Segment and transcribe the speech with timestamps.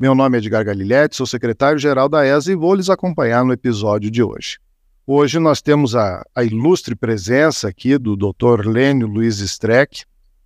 [0.00, 4.08] Meu nome é Edgar Galiletti, sou secretário-geral da ESA e vou lhes acompanhar no episódio
[4.08, 4.60] de hoje.
[5.04, 8.64] Hoje nós temos a, a ilustre presença aqui do Dr.
[8.64, 10.04] Lênio Luiz Streck,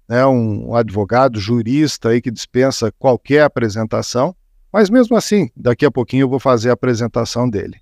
[0.09, 4.35] né, um advogado jurista aí que dispensa qualquer apresentação,
[4.73, 7.77] mas mesmo assim, daqui a pouquinho eu vou fazer a apresentação dele.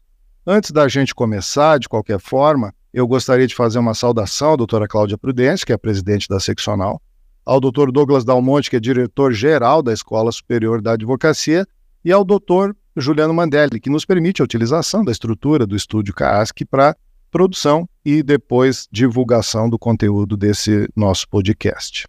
[0.45, 4.89] Antes da gente começar, de qualquer forma, eu gostaria de fazer uma saudação à doutora
[4.89, 7.01] Cláudia Prudente, que é presidente da seccional,
[7.45, 11.67] ao doutor Douglas Dalmonte, que é diretor-geral da Escola Superior da Advocacia,
[12.05, 16.65] e ao doutor Juliano Mandelli, que nos permite a utilização da estrutura do estúdio CASC
[16.65, 16.97] para
[17.31, 22.07] produção e depois divulgação do conteúdo desse nosso podcast.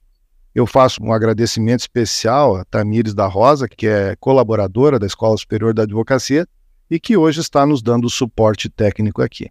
[0.54, 5.74] Eu faço um agradecimento especial a Tamires da Rosa, que é colaboradora da Escola Superior
[5.74, 6.46] da Advocacia
[6.90, 9.50] e que hoje está nos dando suporte técnico aqui.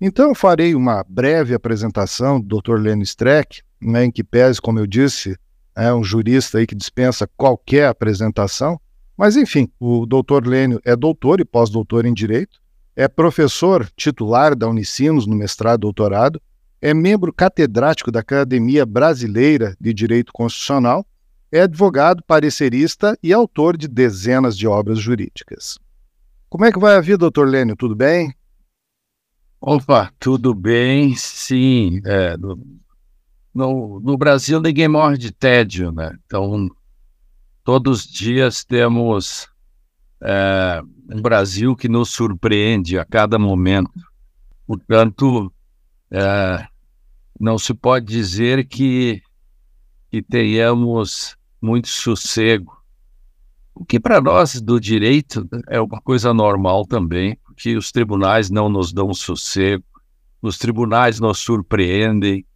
[0.00, 2.80] Então, farei uma breve apresentação do Dr.
[2.80, 5.36] Leno Streck, né, em que pese, como eu disse,
[5.76, 8.80] é um jurista aí que dispensa qualquer apresentação,
[9.16, 12.60] mas enfim, o doutor Lênio é doutor e pós-doutor em Direito,
[12.96, 16.40] é professor titular da Unicinos no mestrado e doutorado,
[16.80, 21.06] é membro catedrático da Academia Brasileira de Direito Constitucional,
[21.50, 25.78] é advogado, parecerista e autor de dezenas de obras jurídicas.
[26.48, 27.76] Como é que vai a vida, doutor Lênio?
[27.76, 28.34] Tudo bem?
[29.60, 32.02] Opa, tudo bem, sim.
[32.04, 32.36] É,
[33.54, 36.16] no, no Brasil ninguém morre de tédio, né?
[36.26, 36.68] Então,
[37.62, 39.48] todos os dias temos
[40.20, 43.92] é, um Brasil que nos surpreende a cada momento.
[44.66, 45.52] Portanto,
[46.10, 46.66] é,
[47.38, 49.22] não se pode dizer que,
[50.10, 52.74] que tenhamos muito sossego.
[53.74, 58.68] O que para nós do direito é uma coisa normal também, porque os tribunais não
[58.68, 59.84] nos dão sossego,
[60.40, 62.46] os tribunais nos surpreendem,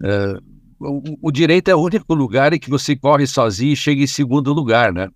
[0.00, 4.02] Uh, o, o, direito é o único lugar em que você corre sozinho e chega
[4.02, 5.08] em segundo lugar, né?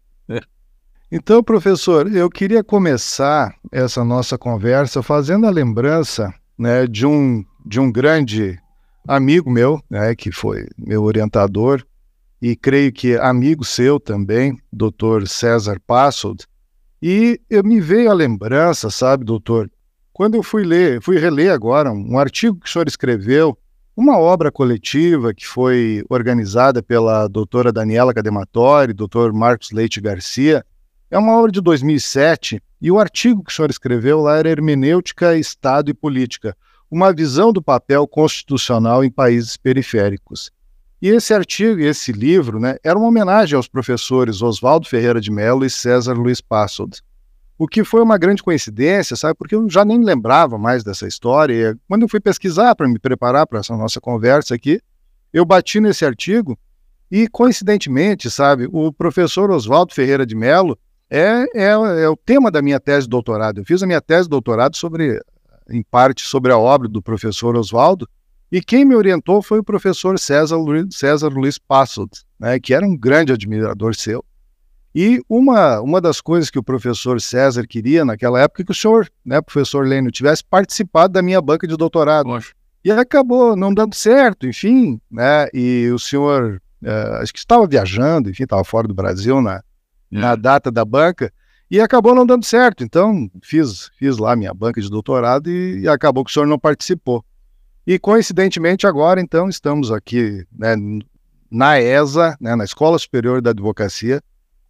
[1.11, 7.81] Então, professor, eu queria começar essa nossa conversa fazendo a lembrança né, de, um, de
[7.81, 8.59] um grande
[9.07, 11.83] amigo meu, né, que foi meu orientador,
[12.43, 16.45] e creio que amigo seu também, doutor César Passold.
[17.01, 19.71] E eu me veio a lembrança, sabe, doutor,
[20.13, 23.57] quando eu fui ler, fui reler agora um artigo que o senhor escreveu
[24.01, 30.65] uma obra coletiva que foi organizada pela doutora Daniela Cadematori, doutor Marcos Leite Garcia.
[31.11, 35.37] É uma obra de 2007 e o artigo que o senhor escreveu lá era Hermenêutica,
[35.37, 36.57] Estado e Política,
[36.89, 40.53] uma visão do papel constitucional em países periféricos.
[41.03, 45.65] E esse artigo, esse livro, né, era uma homenagem aos professores Oswaldo Ferreira de Mello
[45.65, 47.03] e César Luiz Passold.
[47.59, 49.35] O que foi uma grande coincidência, sabe?
[49.37, 51.77] Porque eu já nem lembrava mais dessa história.
[51.89, 54.81] Quando eu fui pesquisar para me preparar para essa nossa conversa aqui,
[55.33, 56.57] eu bati nesse artigo
[57.11, 60.79] e, coincidentemente, sabe, o professor Oswaldo Ferreira de Mello
[61.11, 61.71] é, é,
[62.03, 63.59] é, o tema da minha tese de doutorado.
[63.61, 65.21] Eu fiz a minha tese de doutorado sobre,
[65.69, 68.09] em parte, sobre a obra do professor Oswaldo,
[68.53, 72.87] e quem me orientou foi o professor César Luiz, César Luiz Passold, né, que era
[72.87, 74.25] um grande admirador seu.
[74.95, 78.75] E uma, uma das coisas que o professor César queria naquela época é que o
[78.75, 82.27] senhor, né, professor Lênio, tivesse participado da minha banca de doutorado.
[82.27, 82.53] Poxa.
[82.85, 85.49] E acabou não dando certo, enfim, né?
[85.53, 89.63] E o senhor, é, acho que estava viajando, enfim, estava fora do Brasil na, é.
[90.11, 91.33] na data da banca,
[91.71, 92.83] e acabou não dando certo.
[92.83, 96.59] Então, fiz, fiz lá minha banca de doutorado e, e acabou que o senhor não
[96.59, 97.23] participou.
[97.87, 100.77] E coincidentemente agora, então, estamos aqui né,
[101.51, 104.23] na ESA, né, na Escola Superior da Advocacia,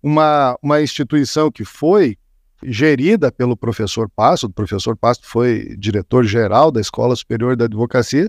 [0.02, 2.16] uma, uma instituição que foi
[2.62, 8.28] gerida pelo professor Passo, o professor Passo foi diretor-geral da Escola Superior da Advocacia,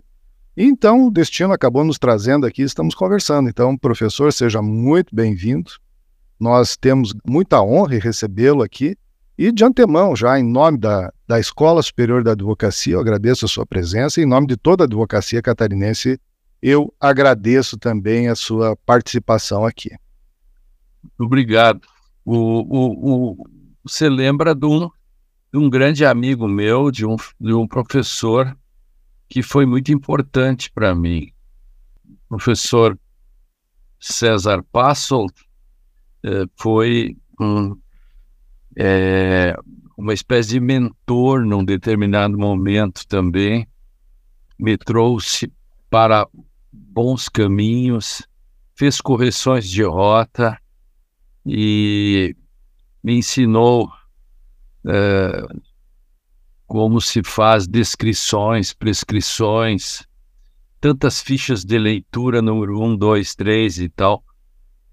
[0.56, 3.50] e então o destino acabou nos trazendo aqui, estamos conversando.
[3.50, 5.72] Então, professor, seja muito bem-vindo.
[6.38, 8.96] Nós temos muita honra em recebê-lo aqui.
[9.38, 13.48] E de antemão, já em nome da, da Escola Superior da Advocacia, eu agradeço a
[13.48, 14.20] sua presença.
[14.20, 16.20] Em nome de toda a advocacia catarinense,
[16.62, 19.92] eu agradeço também a sua participação aqui.
[21.18, 21.82] Obrigado.
[22.26, 23.50] O, o, o,
[23.84, 24.90] você lembra de um,
[25.52, 28.58] de um grande amigo meu, de um, de um professor
[29.28, 31.32] que foi muito importante para mim.
[32.28, 32.98] Professor
[34.00, 35.34] César Passold
[36.24, 37.76] eh, foi um,
[38.76, 39.56] é,
[39.98, 43.68] uma espécie de mentor num determinado momento também,
[44.58, 45.52] me trouxe
[45.90, 46.28] para
[46.72, 48.28] bons caminhos,
[48.76, 50.60] fez correções de rota
[51.46, 52.36] e
[53.04, 53.92] me ensinou
[54.86, 55.48] é,
[56.68, 60.08] como se faz descrições, prescrições,
[60.80, 64.24] tantas fichas de leitura, número 1, 2, 3 e tal.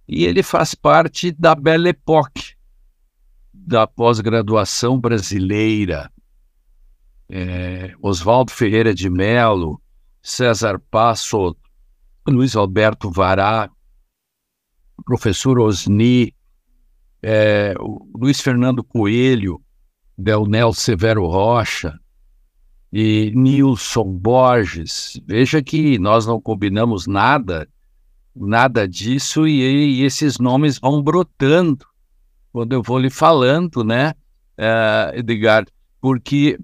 [0.08, 2.54] E ele faz parte da Belle Époque,
[3.52, 6.10] da pós-graduação brasileira.
[7.28, 9.80] É, Oswaldo Ferreira de Mello,
[10.22, 11.56] César Passo,
[12.26, 13.68] Luiz Alberto Vará,
[15.04, 16.34] professor Osni,
[17.22, 17.74] é,
[18.14, 19.60] Luiz Fernando Coelho,
[20.16, 21.98] Delnel Severo Rocha
[22.92, 25.20] e Nilson Borges.
[25.26, 27.68] Veja que nós não combinamos nada,
[28.34, 31.86] nada disso, e, e esses nomes vão brotando
[32.52, 34.14] quando eu vou lhe falando, né,
[34.58, 35.66] uh, Edgar,
[36.00, 36.58] porque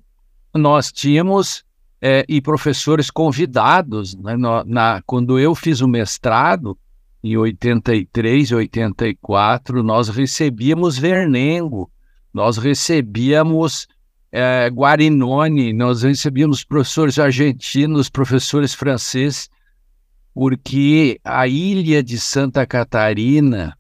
[0.55, 1.65] nós tínhamos
[2.01, 4.15] é, e professores convidados.
[4.17, 6.79] Né, na, na, quando eu fiz o mestrado,
[7.23, 11.91] em 83, 84, nós recebíamos Vernengo,
[12.35, 13.87] nós recebíamos
[14.33, 19.49] é, Guarinoni, nós recebíamos professores argentinos, professores franceses,
[20.35, 23.79] porque a ilha de Santa Catarina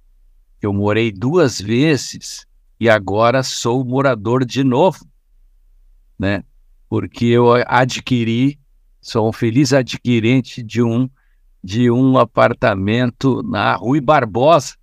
[0.60, 2.46] eu morei duas vezes
[2.78, 5.04] e agora sou morador de novo,
[6.18, 6.44] né?
[6.88, 8.60] Porque eu adquiri,
[9.00, 11.08] sou um feliz adquirente de um
[11.62, 14.74] de um apartamento na Rui Barbosa,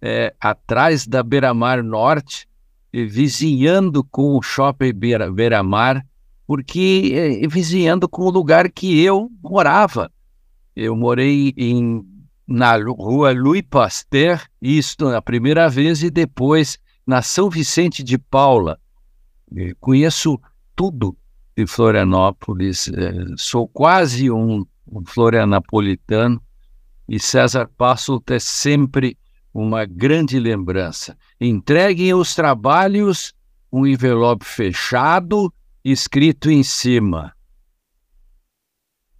[0.00, 2.48] é, atrás da Beira-Mar Norte,
[2.92, 6.04] vizinhando com o Shopping Beira, Beira-Mar,
[6.46, 10.10] porque é, vizinhando com o lugar que eu morava.
[10.74, 12.04] Eu morei em
[12.50, 18.76] na rua Louis Pasteur, isto na primeira vez, e depois na São Vicente de Paula.
[19.78, 20.40] Conheço
[20.74, 21.16] tudo
[21.56, 24.66] de Florianópolis, é, sou quase um
[25.06, 26.42] florianapolitano,
[27.08, 29.18] e César Passos é sempre
[29.52, 31.16] uma grande lembrança.
[31.40, 33.34] Entreguem os trabalhos,
[33.72, 35.52] um envelope fechado,
[35.84, 37.34] escrito em cima.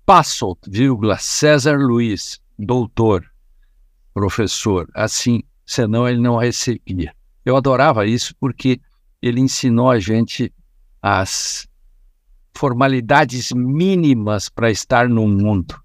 [0.07, 3.29] Passos, vírgula, César Luiz, doutor,
[4.13, 7.15] professor, assim, senão ele não recebia.
[7.45, 8.81] Eu adorava isso porque
[9.23, 10.53] ele ensinou a gente
[11.03, 11.69] as
[12.55, 15.81] formalidades mínimas para estar no mundo.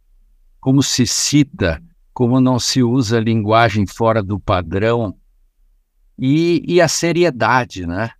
[0.59, 1.81] Como se cita,
[2.13, 5.15] como não se usa linguagem fora do padrão
[6.17, 8.12] e, e a seriedade, né?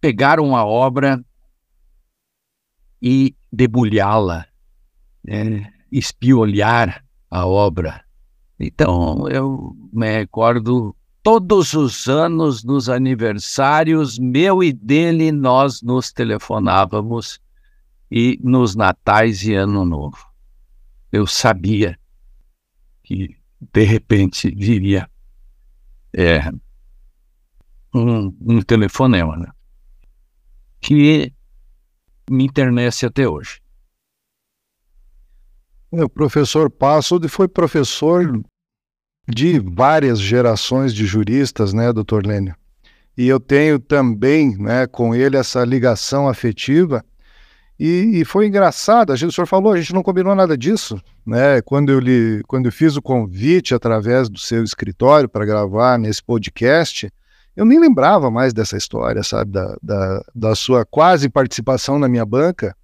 [0.00, 1.24] Pegar uma obra
[3.00, 4.46] e debulhá-la,
[5.22, 5.72] né?
[5.90, 8.04] espiolhar a obra.
[8.58, 17.40] Então, eu me recordo todos os anos nos aniversários, meu e dele, nós nos telefonávamos
[18.10, 20.18] e nos natais e ano novo.
[21.10, 21.98] Eu sabia
[23.02, 23.36] que
[23.72, 25.08] de repente viria
[26.12, 26.50] é,
[27.94, 29.48] um, um telefonema, né?
[30.84, 31.32] que
[32.30, 33.62] me internece até hoje.
[35.90, 38.42] O professor Passold foi professor
[39.26, 42.54] de várias gerações de juristas, né, doutor Lênio?
[43.16, 47.02] E eu tenho também, né, com ele essa ligação afetiva.
[47.78, 51.00] E, e, foi engraçado, a gente, o senhor falou, a gente não combinou nada disso,
[51.26, 51.60] né?
[51.62, 56.22] Quando eu lhe, quando eu fiz o convite através do seu escritório para gravar nesse
[56.22, 57.12] podcast,
[57.56, 62.24] eu nem lembrava mais dessa história, sabe, da, da, da sua quase participação na minha
[62.24, 62.76] banca.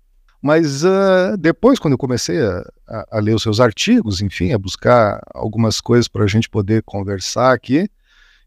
[0.42, 4.58] Mas uh, depois, quando eu comecei a, a, a, ler os seus artigos, enfim, a
[4.58, 7.88] buscar algumas coisas para a gente poder conversar aqui,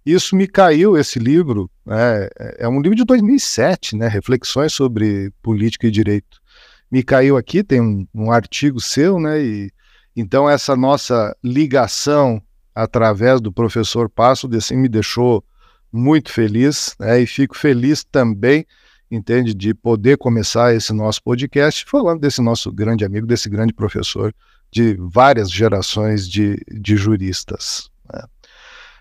[0.06, 5.88] isso me caiu, esse livro, né, é um livro de 2007, né, Reflexões sobre Política
[5.88, 6.42] e Direito.
[6.92, 9.72] Me caiu aqui, tem um, um artigo seu, né, e
[10.16, 12.42] então essa nossa ligação
[12.76, 15.44] através do professor Passo, assim, me deixou
[15.92, 18.66] muito feliz, né, e fico feliz também
[19.16, 24.34] entende, de poder começar esse nosso podcast falando desse nosso grande amigo, desse grande professor
[24.72, 27.90] de várias gerações de, de juristas.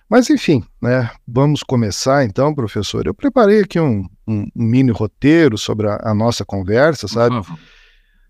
[0.09, 3.07] Mas enfim, né, vamos começar então, professor.
[3.07, 7.37] Eu preparei aqui um, um, um mini roteiro sobre a, a, nossa conversa, sabe?
[7.37, 7.57] Uhum.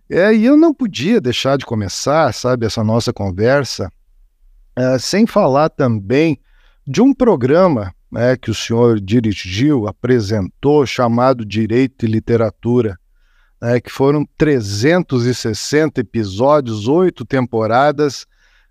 [0.08, 3.90] É, e eu não podia deixar de começar, sabe, essa nossa conversa,
[4.76, 6.38] é, sem falar também
[6.86, 12.98] de um programa né, que o senhor dirigiu, apresentou, chamado Direito e Literatura,
[13.60, 18.26] né, que foram 360 episódios, oito temporadas,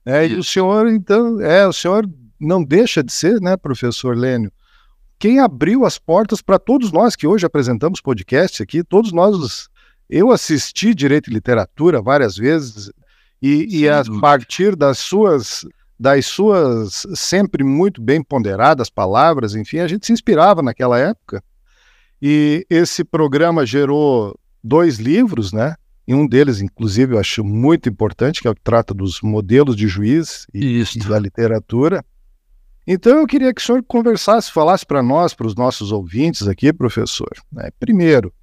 [0.06, 2.08] né, e o senhor, então, é, o senhor
[2.42, 4.52] não deixa de ser, né, professor Lênio,
[5.20, 9.70] quem abriu as portas para todos nós que hoje apresentamos podcast aqui, todos nós,
[10.10, 12.92] eu assisti Direito e Literatura várias vezes
[13.42, 15.66] e, e a partir das suas
[16.00, 21.44] das suas sempre muito bem ponderadas palavras, enfim, a gente se inspirava naquela época.
[22.20, 25.76] E esse programa gerou dois livros, né?
[26.08, 29.76] E um deles, inclusive, eu acho muito importante, que é o que trata dos modelos
[29.76, 32.04] de juiz e, e da literatura.
[32.94, 36.74] Então eu queria que o senhor conversasse, falasse para nós, para os nossos ouvintes aqui,
[36.74, 37.32] professor.
[37.50, 37.70] Né?
[37.80, 38.34] Primeiro,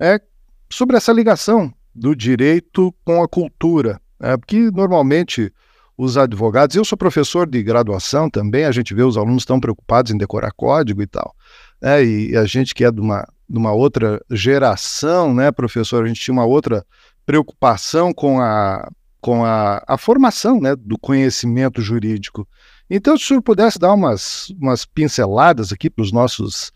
[0.00, 0.20] é
[0.68, 4.36] sobre essa ligação do direito com a cultura, né?
[4.36, 5.52] porque normalmente
[5.96, 10.10] os advogados, eu sou professor de graduação também, a gente vê os alunos tão preocupados
[10.10, 11.32] em decorar código e tal,
[11.80, 12.04] né?
[12.04, 16.20] e a gente que é de uma, de uma outra geração, né, professor, a gente
[16.20, 16.84] tinha uma outra
[17.24, 22.44] preocupação com a, com a, a formação né, do conhecimento jurídico.
[22.90, 26.72] Então, se o senhor pudesse dar umas, umas pinceladas aqui para os nossos,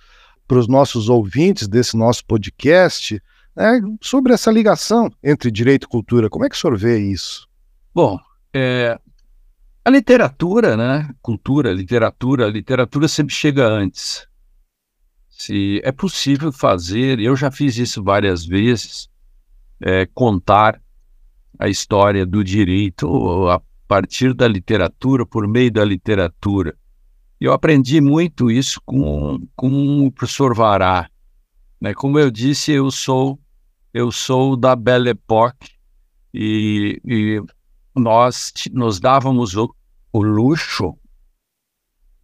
[0.68, 3.20] nossos ouvintes desse nosso podcast,
[3.56, 7.48] né, sobre essa ligação entre direito e cultura, como é que o senhor vê isso?
[7.94, 8.18] Bom,
[8.52, 8.98] é,
[9.84, 14.26] a literatura, né, cultura, literatura, literatura sempre chega antes.
[15.30, 19.08] Se é possível fazer, eu já fiz isso várias vezes,
[19.80, 20.80] é, contar
[21.58, 23.60] a história do direito a
[23.92, 26.74] partir da literatura, por meio da literatura.
[27.38, 31.10] Eu aprendi muito isso com, com o professor Vará.
[31.78, 31.92] Né?
[31.92, 33.38] Como eu disse, eu sou
[33.92, 35.72] eu sou da Belle Époque
[36.32, 37.42] e, e
[37.94, 39.68] nós nos dávamos o,
[40.10, 40.96] o luxo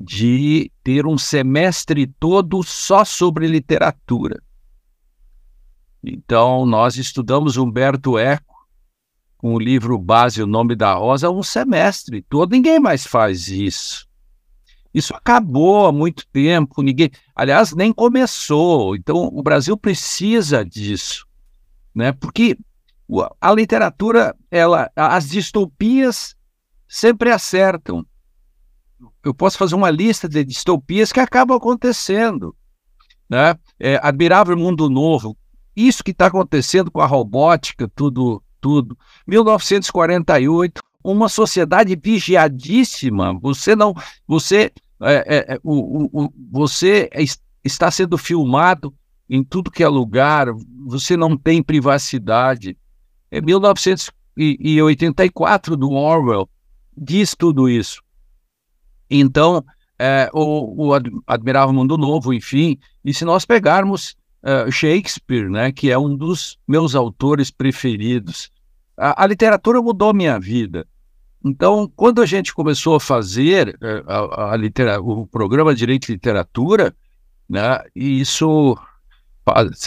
[0.00, 4.42] de ter um semestre todo só sobre literatura.
[6.02, 8.57] Então, nós estudamos Humberto Eco,
[9.38, 12.50] com o livro base O Nome da Rosa um semestre todo.
[12.50, 14.07] Ninguém mais faz isso.
[14.92, 18.97] Isso acabou há muito tempo, ninguém, aliás, nem começou.
[18.97, 21.25] Então, o Brasil precisa disso,
[21.95, 22.11] né?
[22.11, 22.59] Porque
[23.40, 26.35] a literatura, ela, as distopias
[26.88, 28.04] sempre acertam.
[29.23, 32.57] Eu posso fazer uma lista de distopias que acabam acontecendo,
[33.30, 33.57] né?
[33.78, 35.37] É, Admirável Mundo Novo,
[35.76, 38.98] isso que está acontecendo com a robótica, tudo tudo.
[39.26, 43.36] 1948, uma sociedade vigiadíssima.
[43.40, 43.94] Você não,
[44.26, 47.08] você, é, é, é, o, o, você
[47.64, 48.94] está sendo filmado
[49.28, 50.48] em tudo que é lugar.
[50.86, 52.76] Você não tem privacidade.
[53.30, 56.48] É 1984 do Orwell
[57.00, 58.02] diz tudo isso.
[59.10, 59.64] Então,
[59.98, 60.94] é, o, o
[61.26, 66.59] Admirável Mundo Novo, enfim, e se nós pegarmos uh, Shakespeare, né, que é um dos
[66.66, 68.50] meus autores preferidos.
[68.97, 70.87] A, a, literatura mudou minha vida.
[71.45, 76.95] Então, quando a gente começou a fazer uh, a, a o programa Direito e Literatura,
[77.49, 78.76] né, isso,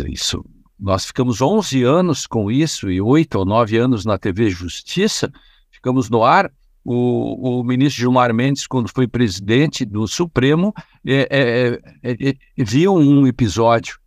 [0.08, 0.46] isso,
[0.80, 5.32] nós ficamos 11 anos com isso e 8 ou 9 anos na TV Justiça,
[5.70, 6.52] ficamos no ar.
[6.84, 10.74] O, o, ministro Gilmar Mendes, quando foi presidente do Supremo,
[11.06, 14.01] é, é, é viu um episódio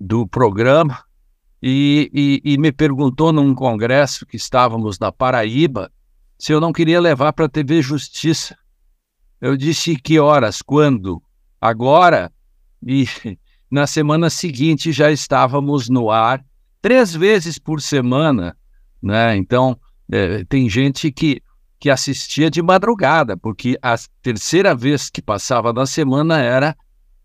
[0.00, 1.04] do programa
[1.62, 5.92] e, e, e, me perguntou num congresso que estávamos na Paraíba
[6.38, 8.56] se eu não queria levar para a TV Justiça.
[9.38, 11.22] Eu disse que horas, quando,
[11.60, 12.32] agora,
[12.82, 13.04] e
[13.70, 16.42] na semana seguinte já estávamos no ar,
[16.80, 18.56] três vezes por semana,
[19.02, 19.36] né?
[19.36, 19.78] Então,
[20.10, 21.42] é, tem gente que,
[21.78, 26.74] que assistia de madrugada, porque a terceira vez que passava na semana era,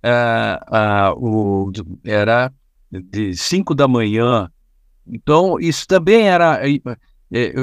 [0.03, 0.59] é,
[1.15, 1.71] o,
[2.03, 2.51] era
[3.01, 4.51] de 5 da manhã.
[5.07, 7.53] Então, isso também era é,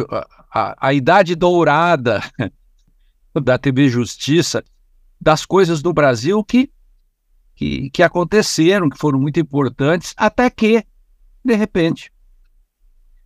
[0.53, 2.23] a, a idade dourada
[3.43, 4.65] da TV Justiça,
[5.21, 6.71] das coisas do Brasil que,
[7.55, 10.85] que, que aconteceram, que foram muito importantes, até que,
[11.45, 12.13] de repente,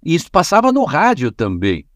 [0.03, 1.87] isso passava no rádio também.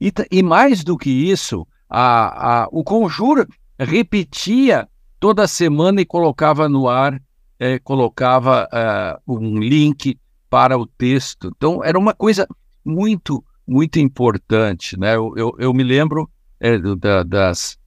[0.00, 3.46] E, e mais do que isso, a, a, o Conjuro
[3.78, 7.20] repetia toda semana e colocava no ar
[7.58, 8.68] é, colocava
[9.26, 11.52] uh, um link para o texto.
[11.56, 12.46] Então, era uma coisa
[12.84, 14.98] muito, muito importante.
[14.98, 15.16] Né?
[15.16, 17.78] Eu, eu, eu me lembro é, da, das,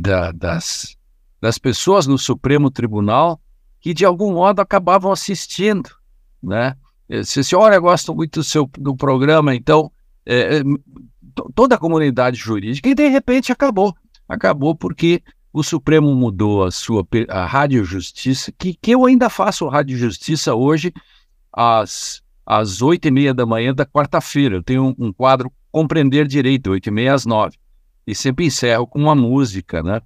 [0.00, 0.96] da, das,
[1.40, 3.40] das pessoas no Supremo Tribunal
[3.80, 5.90] que, de algum modo, acabavam assistindo.
[6.42, 6.74] Né?
[7.24, 9.92] Se a senhora gosta muito do, seu, do programa, então,
[10.26, 10.62] é,
[11.54, 13.94] toda a comunidade jurídica, e de repente acabou.
[14.28, 19.66] Acabou porque o Supremo mudou a sua a Rádio Justiça, que, que eu ainda faço
[19.68, 20.92] Rádio Justiça hoje
[21.52, 24.56] às, às 8 e meia da manhã da quarta-feira.
[24.56, 27.56] Eu tenho um, um, quadro Compreender Direito, 8 e meia às 9.
[28.06, 30.00] E sempre encerro com uma música, né?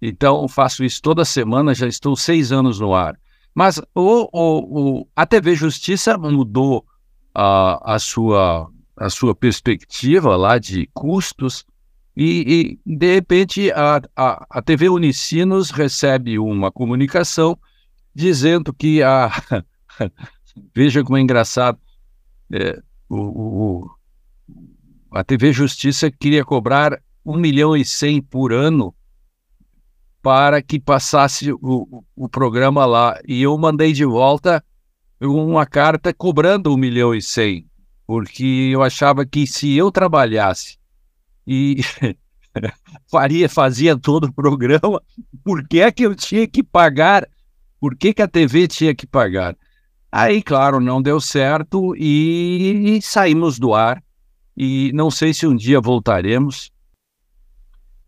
[0.00, 3.18] Então, faço isso toda semana, já estou seis anos no ar.
[3.54, 6.84] Mas o, o, o a TV Justiça mudou
[7.34, 11.64] a, a, sua, a sua perspectiva lá de custos
[12.16, 17.58] e, e de repente, a, a, a TV Unicinos recebe uma comunicação
[18.14, 19.30] dizendo que a.
[20.74, 21.78] veja como é engraçado.
[22.50, 23.90] É, o, o,
[25.12, 28.94] a TV Justiça queria cobrar 1 milhão e 100 por ano
[30.22, 33.20] para que passasse o, o programa lá.
[33.28, 34.64] E eu mandei de volta
[35.20, 37.66] uma carta cobrando 1 milhão e 100,
[38.06, 40.78] porque eu achava que se eu trabalhasse
[41.46, 41.80] e
[43.10, 45.02] faria, fazia todo o programa,
[45.44, 47.28] por que é que eu tinha que pagar?
[47.78, 49.56] Por que, que a TV tinha que pagar?
[50.10, 54.02] Aí, claro, não deu certo e, e saímos do ar.
[54.56, 56.70] E não sei se um dia voltaremos.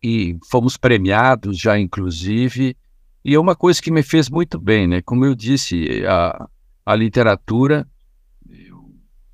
[0.02, 2.74] E fomos premiados já, inclusive.
[3.22, 5.02] E é uma coisa que me fez muito bem, né?
[5.02, 6.48] Como eu disse, a,
[6.86, 7.86] a literatura,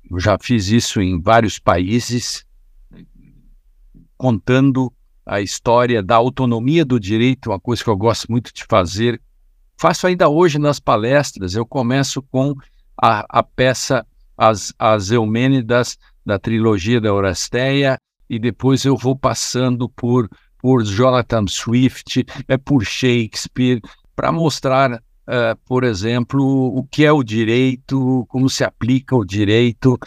[0.09, 2.45] eu já fiz isso em vários países,
[4.25, 4.91] contando
[5.23, 9.21] a história da autonomia do direito, uma coisa que eu gosto muito de fazer.
[9.77, 12.55] Faço ainda hoje nas palestras, eu começo com
[12.99, 14.03] a, a peça
[14.35, 20.27] As, As Eumênidas, da trilogia da Orasteia, e depois eu vou passando por,
[20.57, 23.79] por Jonathan Swift, é por Shakespeare,
[24.15, 26.43] para mostrar, uh, por exemplo,
[26.75, 29.99] o que é o direito, como se aplica o direito,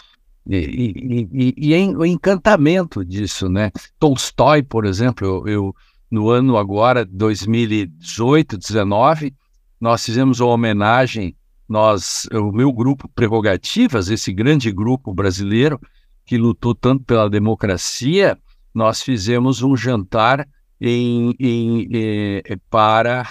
[0.49, 3.71] e, e, e, e o encantamento disso, né?
[3.99, 5.77] Tolstói, por exemplo, eu, eu
[6.11, 9.35] no ano agora, 2018, 19,
[9.79, 11.37] nós fizemos uma homenagem,
[11.69, 15.79] nós, o meu grupo Prerrogativas, esse grande grupo brasileiro
[16.25, 18.39] que lutou tanto pela democracia,
[18.75, 20.49] nós fizemos um jantar
[20.81, 23.27] em, em, eh, para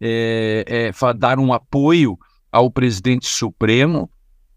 [0.00, 2.18] eh, eh, dar um apoio
[2.50, 4.10] ao presidente Supremo,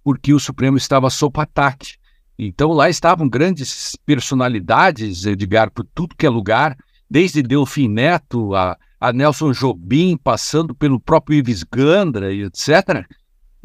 [0.04, 1.99] porque o Supremo estava sob ataque.
[2.42, 6.78] Então lá estavam grandes personalidades, Edgar, por tudo que é lugar,
[7.12, 13.06] desde Delfim Neto a, a Nelson Jobim, passando pelo próprio Ives Gandra e etc.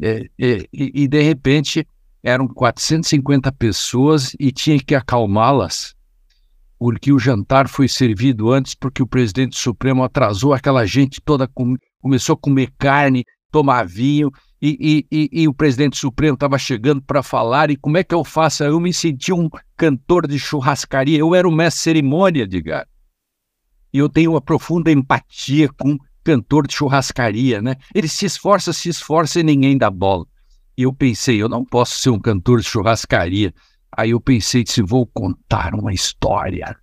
[0.01, 1.87] É, é, e, e, de repente
[2.21, 5.95] eram 450 pessoas e tinha que acalmá-las,
[6.77, 11.77] porque o jantar foi servido antes, porque o presidente Supremo atrasou aquela gente toda, com,
[12.01, 14.29] começou a comer carne, tomar vinho,
[14.67, 18.23] e, e, e, o presidente Supremo estava chegando para falar, e como é que eu
[18.23, 18.63] faço?
[18.63, 22.87] Eu me senti um cantor de churrascaria, eu era o mestre cerimônia, Edgar.
[23.93, 27.75] E eu tenho uma profunda empatia com cantor de churrascaria, né?
[27.93, 30.25] Ele se esforça, se esforça e ninguém dá bola.
[30.77, 33.53] E eu pensei, eu não posso ser um cantor de churrascaria.
[33.95, 36.75] Aí eu pensei, se vou contar uma história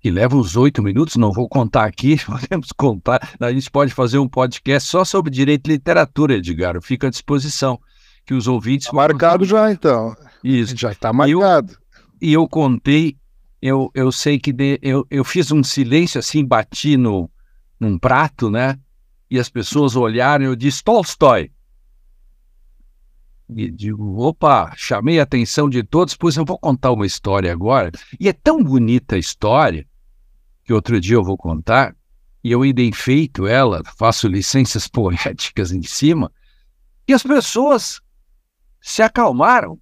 [0.00, 3.36] que leva uns oito minutos, não vou contar aqui, podemos contar.
[3.38, 7.78] A gente pode fazer um podcast só sobre direito e literatura, Edgar, fica à disposição.
[8.24, 8.86] Que os ouvintes.
[8.86, 10.14] Tá marcado já, então.
[10.44, 10.76] Isso.
[10.76, 11.76] Já está marcado.
[12.20, 13.16] E eu, eu, contei,
[13.60, 17.30] eu, eu sei que de, eu, eu fiz um silêncio assim, bati no,
[17.78, 18.78] num prato, né?
[19.30, 21.50] E as pessoas olharam, eu disse Tolstói.
[23.48, 27.90] E digo, opa, chamei a atenção de todos, pois eu vou contar uma história agora.
[28.20, 29.86] E é tão bonita a história
[30.70, 31.96] que outro dia eu vou contar,
[32.44, 36.30] e eu ainda enfeito ela, faço licenças poéticas em cima,
[37.08, 38.00] e as pessoas
[38.80, 39.80] se acalmaram.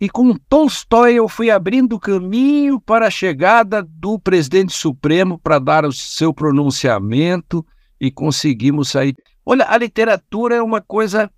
[0.00, 5.84] E com Tolstói eu fui abrindo caminho para a chegada do presidente Supremo para dar
[5.84, 7.66] o seu pronunciamento
[8.00, 9.16] e conseguimos sair.
[9.44, 11.28] Olha, a literatura é uma coisa.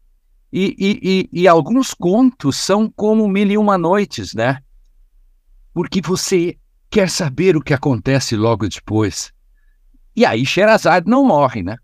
[0.53, 4.59] E, e, e, e alguns contos são como Mil e Uma Noites, né?
[5.73, 6.59] Porque você
[6.91, 9.33] quer saber o que acontece logo depois.
[10.15, 11.77] E aí Sherazade não morre, né?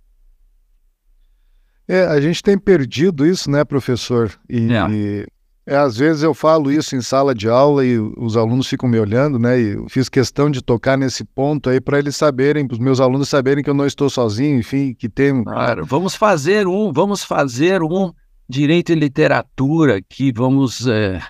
[1.87, 4.33] É, a gente tem perdido isso, né, professor?
[4.49, 4.91] E, é.
[4.91, 5.27] e
[5.67, 8.99] é, às vezes eu falo isso em sala de aula e os alunos ficam me
[8.99, 9.61] olhando, né?
[9.61, 13.01] E eu fiz questão de tocar nesse ponto aí para eles saberem, para os meus
[13.01, 15.45] alunos saberem que eu não estou sozinho, enfim, que tem.
[15.45, 18.13] Claro, vamos fazer um, vamos fazer um
[18.49, 21.21] direito e literatura que vamos é,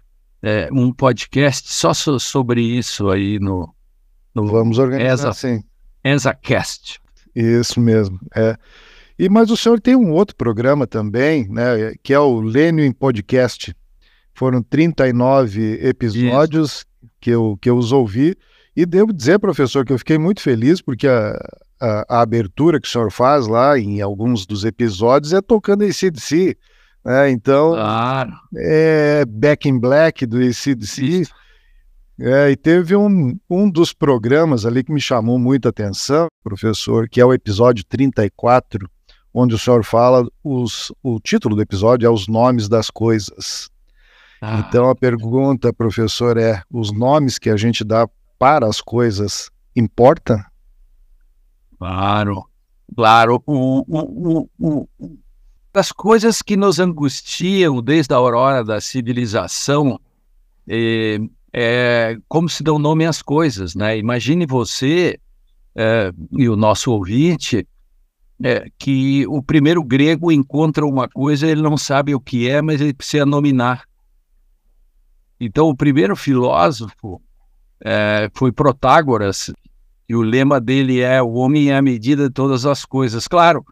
[0.42, 3.72] é, um podcast só so, sobre isso aí no,
[4.34, 5.62] no Vamos organizar, Esa, sim.
[6.02, 7.00] EsaCast.
[7.34, 8.56] Isso mesmo, é.
[9.18, 12.92] E, mas o senhor tem um outro programa também, né, que é o Lênio em
[12.92, 13.74] Podcast.
[14.34, 16.84] Foram 39 episódios
[17.20, 18.34] que eu, que eu os ouvi.
[18.74, 21.38] E devo dizer, professor, que eu fiquei muito feliz porque a,
[21.80, 25.92] a, a abertura que o senhor faz lá em alguns dos episódios é tocando em
[25.92, 26.56] CDC.
[27.04, 28.32] É, então, claro.
[28.56, 31.26] é Back in Black do ACDC.
[32.20, 37.20] É, e teve um, um dos programas ali que me chamou muita atenção, professor, que
[37.20, 38.88] é o episódio 34,
[39.34, 43.68] onde o senhor fala, os, o título do episódio é Os Nomes das Coisas.
[44.40, 44.64] Ah.
[44.68, 50.38] Então a pergunta, professor, é: os nomes que a gente dá para as coisas importam?
[51.78, 52.44] Claro,
[52.94, 53.42] claro.
[53.46, 54.88] O, o, o,
[55.72, 59.98] das coisas que nos angustiam desde a aurora da civilização,
[60.68, 61.18] é,
[61.52, 63.96] é como se dão nome às coisas, né?
[63.96, 65.18] Imagine você
[65.74, 67.66] é, e o nosso ouvinte
[68.42, 72.80] é, que o primeiro grego encontra uma coisa, ele não sabe o que é, mas
[72.80, 73.84] ele precisa nominar.
[75.40, 77.20] Então, o primeiro filósofo
[77.84, 79.52] é, foi Protágoras,
[80.08, 83.26] e o lema dele é: o homem é a medida de todas as coisas.
[83.26, 83.64] Claro,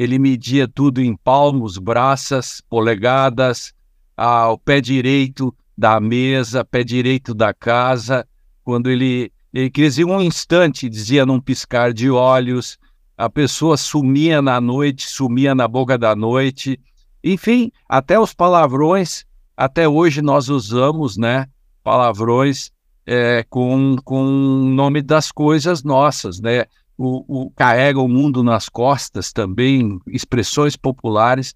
[0.00, 3.74] ele media tudo em palmos, braças, polegadas,
[4.16, 8.26] ao pé direito da mesa, pé direito da casa.
[8.64, 12.78] Quando ele, ele queria um instante, dizia num piscar de olhos,
[13.14, 16.80] a pessoa sumia na noite, sumia na boca da noite.
[17.22, 21.46] Enfim, até os palavrões, até hoje nós usamos, né?
[21.84, 22.72] Palavrões
[23.04, 26.64] é, com, o nome das coisas nossas, né?
[27.02, 31.54] O, o, carrega o mundo nas costas também, expressões populares.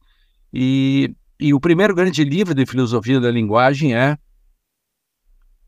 [0.50, 4.16] E, e o primeiro grande livro de filosofia da linguagem é,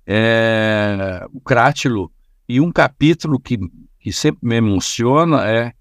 [0.06, 2.10] é o Crátilo,
[2.48, 3.58] e um capítulo que,
[4.00, 5.74] que sempre me emociona é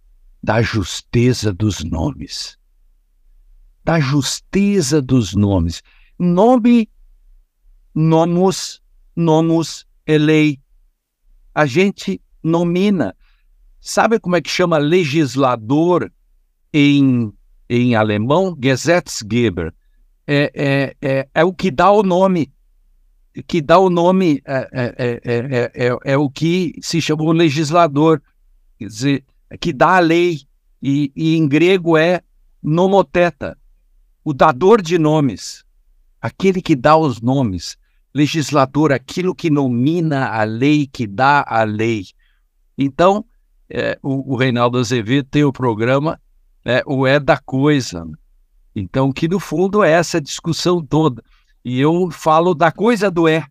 [0.44, 2.58] da justeza dos nomes.
[3.82, 5.82] Da justeza dos nomes.
[6.20, 6.90] Nome,
[7.94, 8.82] nomos,
[9.16, 10.60] nomos é lei.
[11.54, 13.16] A gente nomina.
[13.88, 16.12] Sabe como é que chama legislador
[16.74, 17.32] em,
[17.70, 18.58] em alemão?
[18.60, 19.72] Gesetzgeber.
[20.26, 22.52] É, é, é, é o que dá o nome.
[23.46, 28.24] Que dá o nome é, é, é, é, é o que se chamou legislador,
[28.80, 29.24] quer dizer,
[29.62, 30.40] que dá a lei.
[30.82, 32.22] E, e em grego é
[32.64, 33.56] nomoteta,
[34.24, 35.64] o dador de nomes,
[36.20, 37.78] aquele que dá os nomes
[38.16, 42.06] legislador, aquilo que nomina a lei, que dá a lei.
[42.76, 43.24] Então,
[43.70, 46.20] é, o, o, Reinaldo Azevedo tem o programa
[46.64, 48.08] é, O É da Coisa.
[48.76, 51.24] Então, que no fundo é essa discussão toda.
[51.64, 53.46] E eu falo da coisa do é.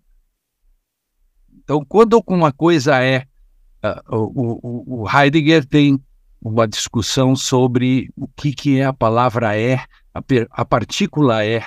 [1.52, 3.26] Então, quando uma coisa é,
[3.82, 5.98] uh, o, o, Heidegger tem
[6.40, 9.76] uma discussão sobre o que, que é a palavra é,
[10.12, 11.64] a, a partícula é.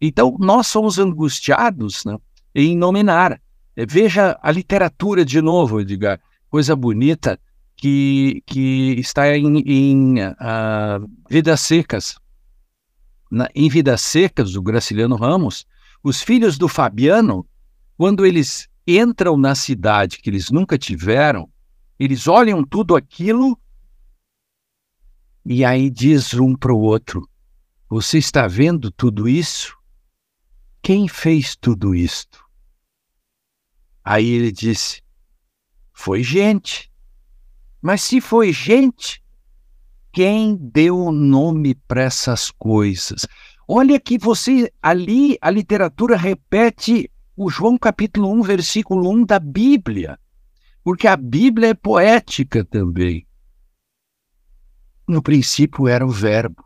[0.00, 2.16] Então, nós somos angustiados né,
[2.54, 3.40] em nominar.
[3.76, 7.38] Veja a literatura de novo, Edgar, coisa bonita
[7.76, 12.16] que, que está em, em uh, Vidas Secas.
[13.30, 15.66] Na, em Vidas Secas, do Graciliano Ramos,
[16.02, 17.46] os filhos do Fabiano,
[17.96, 21.48] quando eles entram na cidade que eles nunca tiveram,
[21.98, 23.58] eles olham tudo aquilo
[25.46, 27.28] e aí diz um para o outro:
[27.88, 29.76] Você está vendo tudo isso?
[30.80, 32.42] Quem fez tudo isto?
[34.02, 35.02] Aí ele disse:
[35.92, 36.90] Foi gente.
[37.84, 39.22] Mas se foi gente,
[40.10, 43.26] quem deu o nome para essas coisas?
[43.68, 50.18] Olha que você ali a literatura repete o João capítulo 1, versículo 1 da Bíblia.
[50.82, 53.26] Porque a Bíblia é poética também.
[55.06, 56.64] No princípio era o verbo.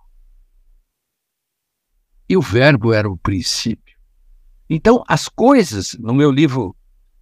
[2.29, 3.99] E o verbo era o princípio.
[4.71, 6.77] Então, as coisas, no meu livro,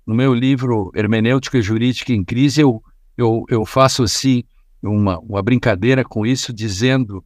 [0.04, 2.82] no meu livro Hermenêutica Jurídica em Crise, eu,
[3.16, 4.44] eu, eu faço assim
[4.82, 7.24] uma, uma brincadeira com isso, dizendo: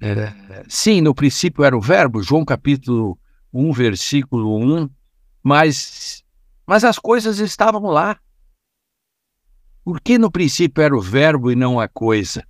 [0.00, 3.18] é, sim, no princípio era o verbo, João capítulo
[3.52, 4.90] 1, versículo 1,
[5.42, 6.24] mas,
[6.66, 8.18] mas as coisas estavam lá.
[9.84, 12.46] Por que no princípio era o verbo e não a coisa?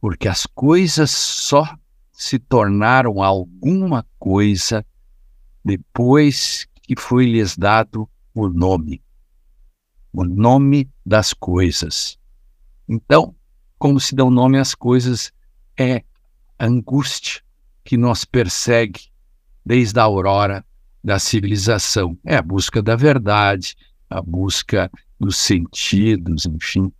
[0.00, 1.64] Porque as coisas só
[2.12, 4.84] se tornaram alguma coisa
[5.64, 9.02] depois que foi lhes dado o nome,
[10.18, 12.18] o nome das coisas.
[12.88, 13.32] Então,
[13.78, 15.32] como se dá o nome às coisas,
[15.78, 16.02] é
[16.58, 17.40] a angústia
[17.84, 19.12] que nos persegue
[19.64, 20.64] desde a aurora
[21.04, 22.18] da civilização.
[22.24, 23.76] É a busca da verdade,
[24.10, 26.92] a busca dos sentidos, enfim,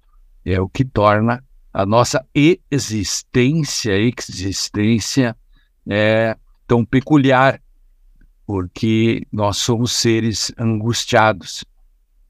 [0.44, 5.37] é o que torna a nossa existência, existência
[5.88, 6.37] é,
[6.68, 7.61] tão peculiar
[8.46, 11.64] porque nós somos seres angustiados.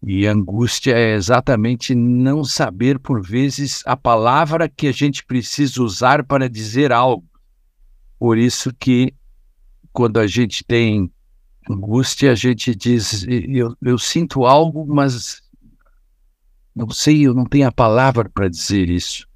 [0.02, 6.24] E angústia é exatamente não saber, por vezes, a palavra que a gente precisa usar
[6.24, 7.26] para dizer algo.
[8.18, 9.12] Por isso que,
[9.92, 11.11] quando a gente tem
[11.68, 15.42] angústia, a gente diz, eu, eu sinto algo, mas
[16.74, 19.26] não sei, eu não tenho a palavra para dizer isso.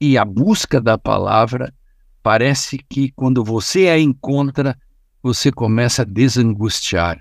[0.00, 1.74] E a busca da palavra
[2.22, 4.78] parece que quando você a encontra,
[5.20, 7.20] você começa a desangustiar.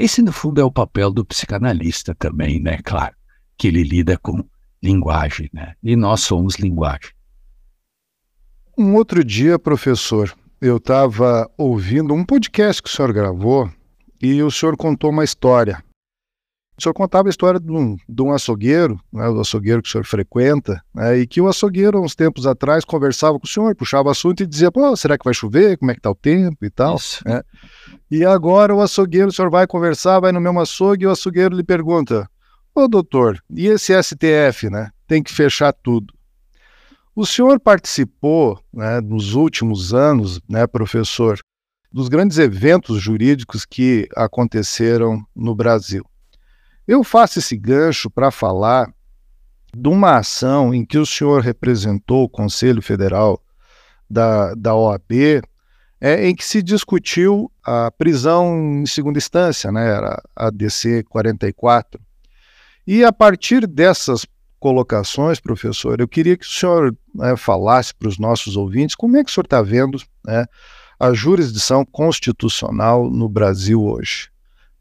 [0.00, 2.78] Esse, no fundo, é o papel do psicanalista também, né?
[2.82, 3.14] Claro,
[3.58, 4.42] que ele lida com
[4.82, 5.74] linguagem, né?
[5.82, 7.10] E nós somos linguagem.
[8.78, 13.70] Um outro dia, professor, eu estava ouvindo um podcast que o senhor gravou
[14.22, 15.84] e o senhor contou uma história.
[16.80, 19.92] O senhor contava a história de um, de um açougueiro, né, o açougueiro que o
[19.92, 24.10] senhor frequenta, né, e que o açougueiro, uns tempos atrás, conversava com o senhor, puxava
[24.10, 25.76] assunto e dizia, pô, será que vai chover?
[25.76, 26.96] Como é que tá o tempo e tal?
[27.26, 27.42] Né?
[28.10, 31.54] E agora o açougueiro, o senhor vai conversar, vai no mesmo açougue e o açougueiro
[31.54, 32.26] lhe pergunta,
[32.74, 34.90] ô doutor, e esse STF, né?
[35.06, 36.14] Tem que fechar tudo.
[37.14, 41.38] O senhor participou, né, nos últimos anos, né, professor,
[41.92, 46.06] dos grandes eventos jurídicos que aconteceram no Brasil.
[46.90, 48.92] Eu faço esse gancho para falar
[49.72, 53.40] de uma ação em que o senhor representou o Conselho Federal
[54.10, 55.40] da, da OAB,
[56.00, 62.00] é, em que se discutiu a prisão em segunda instância, né, era a DC 44.
[62.84, 64.26] E a partir dessas
[64.58, 69.22] colocações, professor, eu queria que o senhor né, falasse para os nossos ouvintes como é
[69.22, 70.44] que o senhor está vendo né,
[70.98, 74.28] a jurisdição constitucional no Brasil hoje.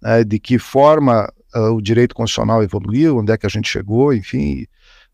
[0.01, 4.13] Né, de que forma uh, o direito constitucional evoluiu, onde é que a gente chegou,
[4.13, 4.65] enfim.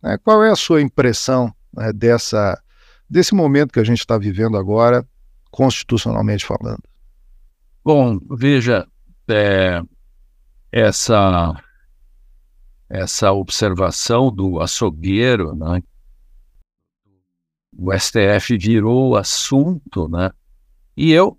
[0.01, 2.61] Né, qual é a sua impressão né, dessa,
[3.09, 5.07] desse momento que a gente está vivendo agora,
[5.51, 6.83] constitucionalmente falando?
[7.83, 8.87] Bom, veja,
[9.27, 9.81] é,
[10.71, 11.61] essa,
[12.89, 15.81] essa observação do açougueiro, né,
[17.77, 20.31] o STF virou assunto, né?
[20.95, 21.37] E eu,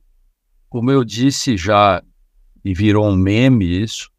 [0.68, 2.02] como eu disse já,
[2.62, 4.10] e virou um meme isso,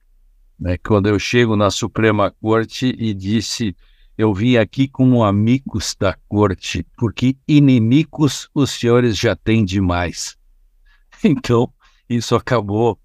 [0.59, 3.75] né, quando eu chego na Suprema Corte e disse:
[4.17, 10.35] Eu vim aqui como amigos da corte, porque inimigos os senhores já têm demais.
[11.23, 11.73] Então,
[12.07, 12.99] isso acabou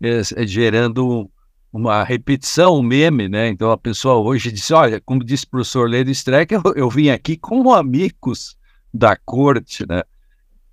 [0.00, 1.30] é, gerando
[1.72, 3.48] uma repetição, um meme, né?
[3.48, 7.10] Então a pessoa hoje disse: Olha, como disse o professor Ledo Streck, eu, eu vim
[7.10, 8.56] aqui como amigos
[8.92, 10.02] da corte, né?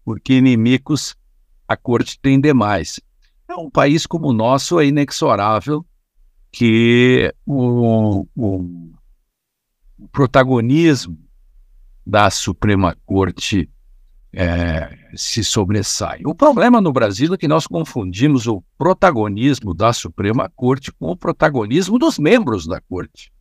[0.04, 1.16] Porque inimigos
[1.68, 3.00] a corte tem demais.
[3.48, 5.86] É um país como o nosso é inexorável
[6.52, 8.92] que o, o,
[10.12, 11.18] protagonismo
[12.06, 13.70] da Suprema Corte
[14.34, 16.22] é, se sobressai.
[16.26, 21.18] O problema no Brasil é que nós confundimos o protagonismo da Suprema Corte com o
[21.18, 23.32] protagonismo dos membros da Corte.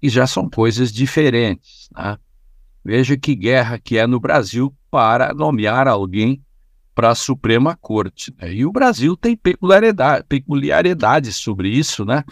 [0.00, 1.88] E já são coisas diferentes.
[1.94, 2.18] Né?
[2.84, 6.42] Veja que guerra que é no Brasil para nomear alguém
[6.94, 8.34] para a Suprema Corte.
[8.40, 8.54] Né?
[8.54, 12.24] E o Brasil tem peculiaridade, peculiaridades sobre isso, né?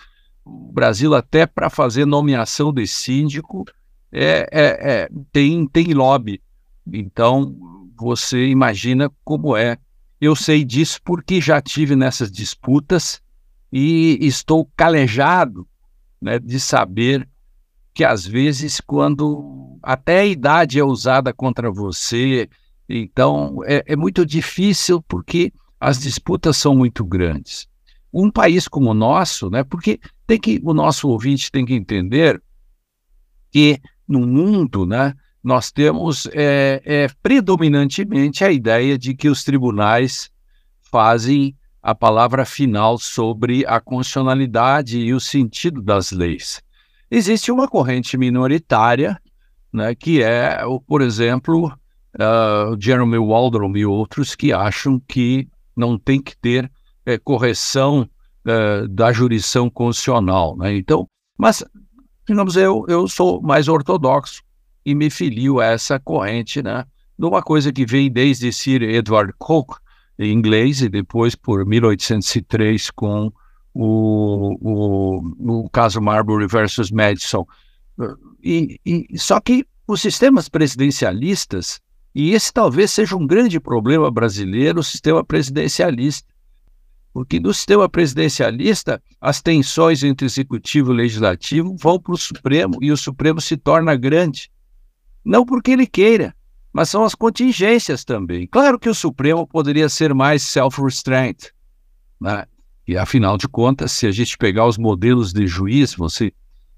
[0.45, 3.65] O Brasil, até para fazer nomeação de síndico,
[4.13, 6.43] é, é, é, tem, tem lobby.
[6.93, 7.55] Então,
[7.97, 9.79] você imagina como é.
[10.21, 13.23] Eu sei disso porque já tive nessas disputas
[13.73, 15.67] e estou calejado
[16.21, 17.29] né, de saber
[17.95, 22.49] que, às vezes, quando até a idade é usada contra você,
[22.93, 27.69] então, é, é muito difícil porque as disputas são muito grandes.
[28.13, 32.43] Um país como o nosso, né, porque tem que, o nosso ouvinte tem que entender
[33.53, 40.29] que no mundo, né, nós temos é, é, predominantemente a ideia de que os tribunais
[40.91, 46.61] fazem a palavra final sobre a constitucionalidade e o sentido das leis.
[47.09, 49.17] Existe uma corrente minoritária,
[49.73, 51.73] né, que é, por exemplo,
[52.17, 56.71] uh, Jeremy Waldron e outros que acham que não tem que ter
[57.07, 58.09] é, correção
[58.47, 60.57] uh, da jurisdição constitucional.
[60.57, 60.77] Né?
[60.77, 61.07] Então,
[61.39, 61.65] mas,
[62.27, 64.43] digamos, eu, eu sou mais ortodoxo
[64.85, 66.85] e me filio a essa corrente, né?
[67.19, 69.77] Uma coisa que vem desde Sir Edward Coke,
[70.19, 73.31] em inglês, e depois por 1803 com
[73.75, 77.47] o, o, o caso Marbury versus Madison.
[78.43, 81.79] E, e, só que os sistemas presidencialistas
[82.15, 86.29] e esse talvez seja um grande problema brasileiro, o sistema presidencialista.
[87.13, 92.93] Porque no sistema presidencialista, as tensões entre executivo e legislativo vão para o Supremo e
[92.93, 94.51] o Supremo se torna grande.
[95.25, 96.35] Não porque ele queira,
[96.73, 98.47] mas são as contingências também.
[98.47, 101.51] Claro que o Supremo poderia ser mais self-restraint.
[102.21, 102.45] Né?
[102.87, 106.33] E afinal de contas, se a gente pegar os modelos de juiz, você,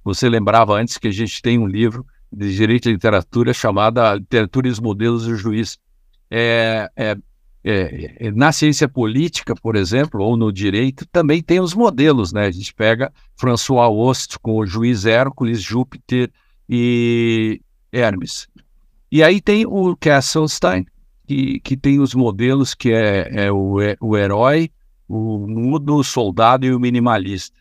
[0.05, 4.69] você lembrava antes que a gente tem um livro de direito à literatura chamada Literatura
[4.69, 5.79] e os Modelos do Juiz.
[6.31, 7.17] É, é,
[7.65, 12.47] é, é, na ciência política, por exemplo, ou no direito, também tem os modelos, né?
[12.47, 16.31] A gente pega François Host com o juiz Hércules, Júpiter
[16.69, 17.61] e
[17.93, 18.49] Hermes.
[19.11, 20.87] E aí tem o Kesselstein,
[21.27, 24.71] que, que tem os modelos que é, é o, é, o herói,
[25.07, 27.55] o mudo, o soldado e o minimalista.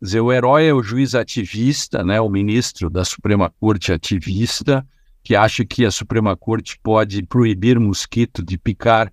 [0.00, 4.86] Dizer, o herói é o juiz ativista, né, o ministro da Suprema Corte ativista,
[5.22, 9.10] que acha que a Suprema Corte pode proibir mosquito de picar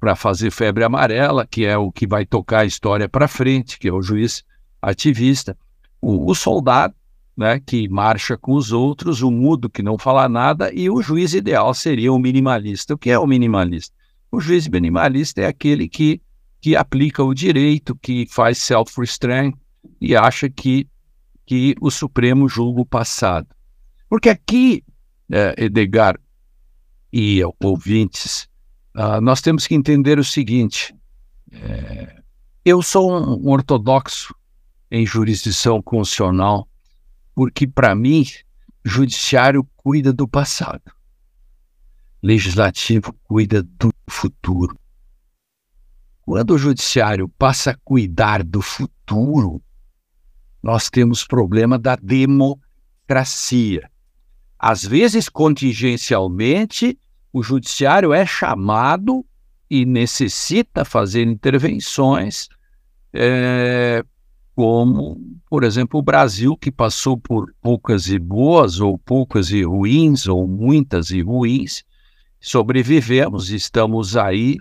[0.00, 3.88] para fazer febre amarela, que é o que vai tocar a história para frente, que
[3.88, 4.44] é o juiz
[4.82, 5.56] ativista,
[6.02, 6.94] o, o, soldado,
[7.36, 11.32] né, que marcha com os outros, o mudo que não fala nada, e o juiz
[11.32, 12.92] ideal seria o minimalista.
[12.94, 13.94] O que é o minimalista?
[14.30, 16.20] O juiz minimalista é aquele que,
[16.60, 19.54] que aplica o direito, que faz self-restraint
[20.04, 20.88] e acha que,
[21.46, 23.48] que o Supremo julga o passado.
[24.08, 24.84] Porque aqui,
[25.30, 26.18] é, Edgar
[27.12, 28.48] e ouvintes,
[28.94, 30.94] Uh, nós temos que entender o seguinte:
[31.50, 32.22] é,
[32.64, 34.32] eu sou um, um ortodoxo
[34.88, 36.68] em jurisdição constitucional,
[37.34, 38.24] porque, para mim,
[38.84, 40.92] judiciário cuida do passado,
[42.22, 44.78] legislativo cuida do futuro.
[46.22, 49.60] Quando o judiciário passa a cuidar do futuro,
[50.64, 53.86] nós temos problema da democracia.
[54.58, 56.98] Às vezes, contingencialmente,
[57.30, 59.22] o judiciário é chamado
[59.68, 62.48] e necessita fazer intervenções,
[63.12, 64.02] é,
[64.56, 70.26] como, por exemplo, o Brasil, que passou por poucas e boas, ou poucas e ruins,
[70.26, 71.84] ou muitas e ruins,
[72.40, 74.56] sobrevivemos, estamos aí,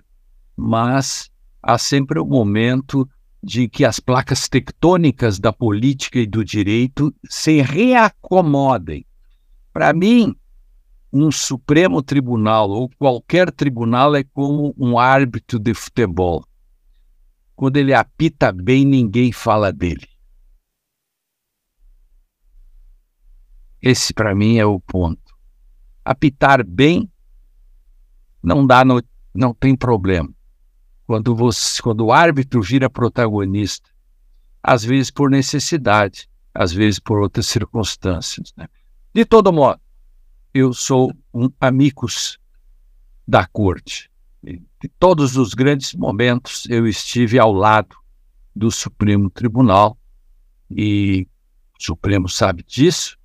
[0.54, 3.08] mas há sempre um momento
[3.44, 9.06] de que as placas tectônicas da política e do direito se reacomodem.
[9.74, 10.34] Para mim,
[11.12, 16.46] um Supremo Tribunal ou qualquer tribunal é como um árbitro de futebol.
[17.54, 20.08] Quando ele apita bem, ninguém fala dele.
[23.82, 25.36] Esse, para mim, é o ponto.
[26.06, 27.12] Apitar bem
[28.42, 29.04] não dá, no,
[29.34, 30.34] não tem problema.
[31.14, 33.88] Quando, você, quando o árbitro vira protagonista,
[34.64, 38.52] às vezes por necessidade, às vezes por outras circunstâncias.
[38.58, 38.68] Né?
[39.14, 39.80] De todo modo,
[40.52, 42.40] eu sou um amicus
[43.28, 44.10] da corte.
[44.42, 47.96] De todos os grandes momentos eu estive ao lado
[48.56, 49.96] do Supremo Tribunal
[50.68, 51.28] e
[51.80, 53.20] o Supremo sabe disso,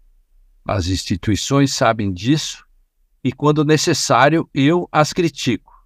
[0.63, 2.67] as instituições sabem disso
[3.25, 5.78] e quando necessário eu as critico.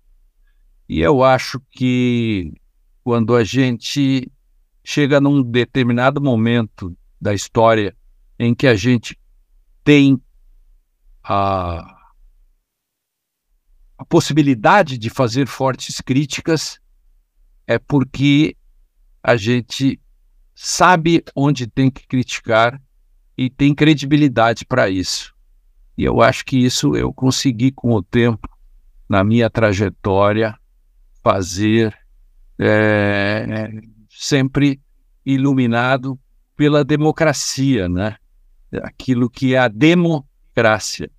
[0.93, 2.53] E eu acho que
[3.03, 4.31] quando a gente
[4.85, 7.97] chega num determinado momento da história
[8.39, 9.19] em que a gente
[9.83, 10.21] tem
[11.25, 11.81] a,
[13.97, 16.79] a possibilidade de fazer fortes críticas
[17.67, 18.55] é porque
[19.23, 19.99] a gente
[20.55, 22.79] sabe onde tem que criticar
[23.35, 25.35] e tem credibilidade para isso.
[25.97, 28.47] E eu acho que isso eu consegui com o tempo,
[29.09, 30.55] na minha trajetória,
[31.23, 31.97] fazer
[32.59, 33.71] é,
[34.09, 34.81] sempre
[35.25, 36.19] iluminado
[36.57, 38.17] pela democracia, né?
[38.83, 41.11] Aquilo que é a demo democracia,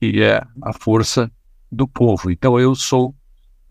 [0.00, 1.30] que é a força
[1.70, 2.30] do povo.
[2.30, 3.14] Então eu sou,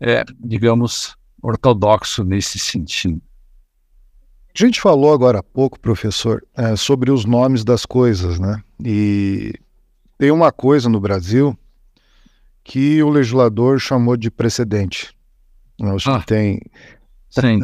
[0.00, 3.20] é, digamos, ortodoxo nesse sentido.
[4.54, 8.62] A gente falou agora há pouco, professor, é, sobre os nomes das coisas, né?
[8.82, 9.52] E
[10.16, 11.58] tem uma coisa no Brasil
[12.66, 15.14] que o legislador chamou de precedente.
[15.80, 16.60] Acho ah, que tem.
[17.30, 17.60] Sim.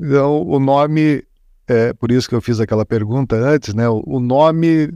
[0.00, 1.22] Então, o nome,
[1.68, 3.88] é por isso que eu fiz aquela pergunta antes, né?
[3.88, 4.92] O nome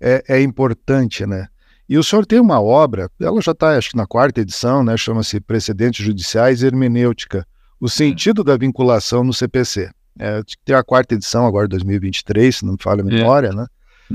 [0.00, 1.46] é, é importante, né?
[1.86, 4.96] E o senhor tem uma obra, ela já está, acho que na quarta edição, né?
[4.96, 7.46] Chama-se Precedentes Judiciais e Hermenêutica,
[7.78, 8.44] o sentido é.
[8.44, 9.90] da vinculação no CPC.
[10.18, 13.54] É, tem a quarta edição agora, 2023, se não me falha a memória, é.
[13.54, 13.66] né?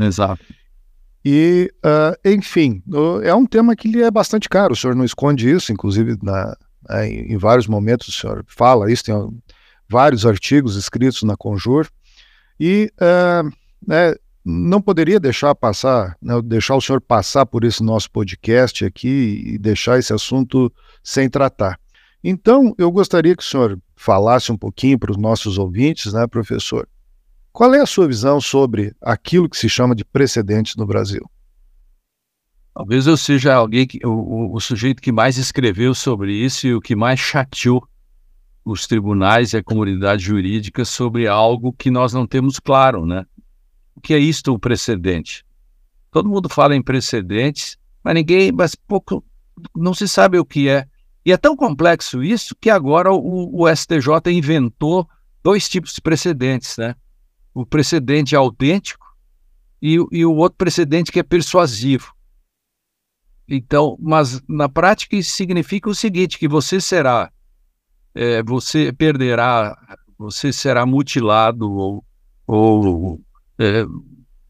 [0.08, 0.44] Exato.
[1.24, 2.82] E, uh, enfim,
[3.24, 6.56] é um tema que lhe é bastante caro, o senhor não esconde isso, inclusive na,
[6.88, 9.16] né, em, vários momentos o senhor fala isso, tem
[9.88, 11.88] vários artigos escritos na Conjur,
[12.60, 13.50] e uh,
[13.86, 14.16] né,
[14.46, 19.58] não poderia deixar passar, né, deixar o senhor passar por esse nosso podcast aqui e
[19.58, 20.72] deixar esse assunto
[21.04, 21.78] sem tratar.
[22.24, 26.88] Então, eu gostaria que o senhor falasse um pouquinho para os nossos ouvintes, né, professor?
[27.52, 31.30] Qual é a sua visão sobre aquilo que se chama de precedentes no Brasil?
[32.74, 36.80] Talvez eu seja alguém que, o, o sujeito que mais escreveu sobre isso e o
[36.80, 37.86] que mais chateou
[38.64, 43.26] os tribunais e a comunidade jurídica sobre algo que nós não temos claro, né?
[43.96, 45.44] O que é isto, o precedente?
[46.12, 49.24] Todo mundo fala em precedentes, mas ninguém, mas pouco,
[49.76, 50.88] não se sabe o que é
[51.26, 55.08] E é tão complexo isso que agora o, o STJ inventou
[55.44, 56.96] dois tipos de precedentes, né?
[57.54, 59.06] O precedente autêntico
[59.82, 62.14] e, e o outro precedente que é persuasivo.
[63.48, 67.32] Então, mas na prática isso significa o seguinte, que você será,
[68.14, 69.76] é, você perderá,
[70.18, 72.06] você será mutilado ou,
[72.46, 73.22] ou
[73.58, 73.86] é,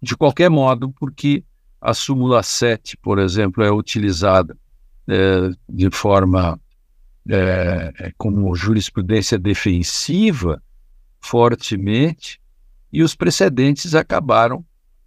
[0.02, 1.44] de qualquer modo, porque
[1.80, 4.58] a súmula 7, por exemplo, é utilizada
[5.08, 6.60] é, de forma
[7.30, 10.62] é, é, como jurisprudência defensiva
[11.22, 12.40] fortemente,
[12.92, 14.66] e os precedentes acabaram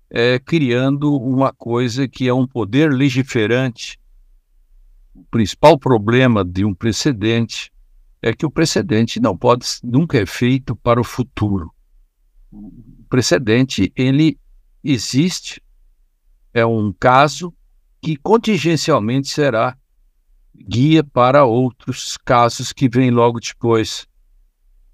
[0.09, 3.99] é, criando uma coisa que é um poder legiferante.
[5.15, 7.73] O principal problema de um precedente
[8.21, 11.73] é que o precedente não pode nunca é feito para o futuro.
[12.53, 12.71] O
[13.09, 14.39] precedente ele
[14.85, 15.63] existe,
[16.53, 17.53] é um caso
[18.01, 19.77] que contingencialmente será
[20.55, 24.07] guia para outros casos que vêm logo depois.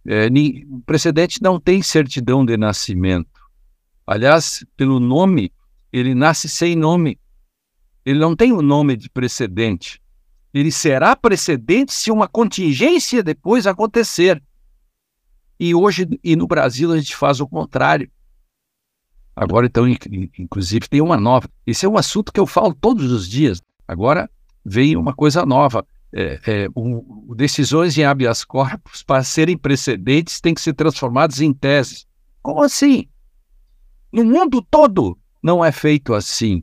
[0.07, 0.29] É,
[0.69, 3.41] o precedente não tem certidão de nascimento.
[4.07, 5.53] Aliás, pelo nome,
[5.93, 7.19] ele nasce sem nome.
[8.05, 10.01] Ele não tem o um nome de precedente.
[10.53, 14.43] Ele será precedente se uma contingência depois acontecer.
[15.61, 18.11] E hoje, e no Brasil, a gente faz o contrário.
[19.37, 19.87] Agora, então,
[20.39, 21.49] inclusive, tem uma nova.
[21.67, 23.61] Esse é um assunto que eu falo todos os dias.
[23.87, 24.31] Agora
[24.65, 25.87] vem uma coisa nova.
[26.13, 31.53] É, é, um, decisões em habeas corpus, para serem precedentes, têm que ser transformadas em
[31.53, 32.07] teses.
[32.43, 33.07] Como assim?
[34.11, 36.63] No mundo todo não é feito assim.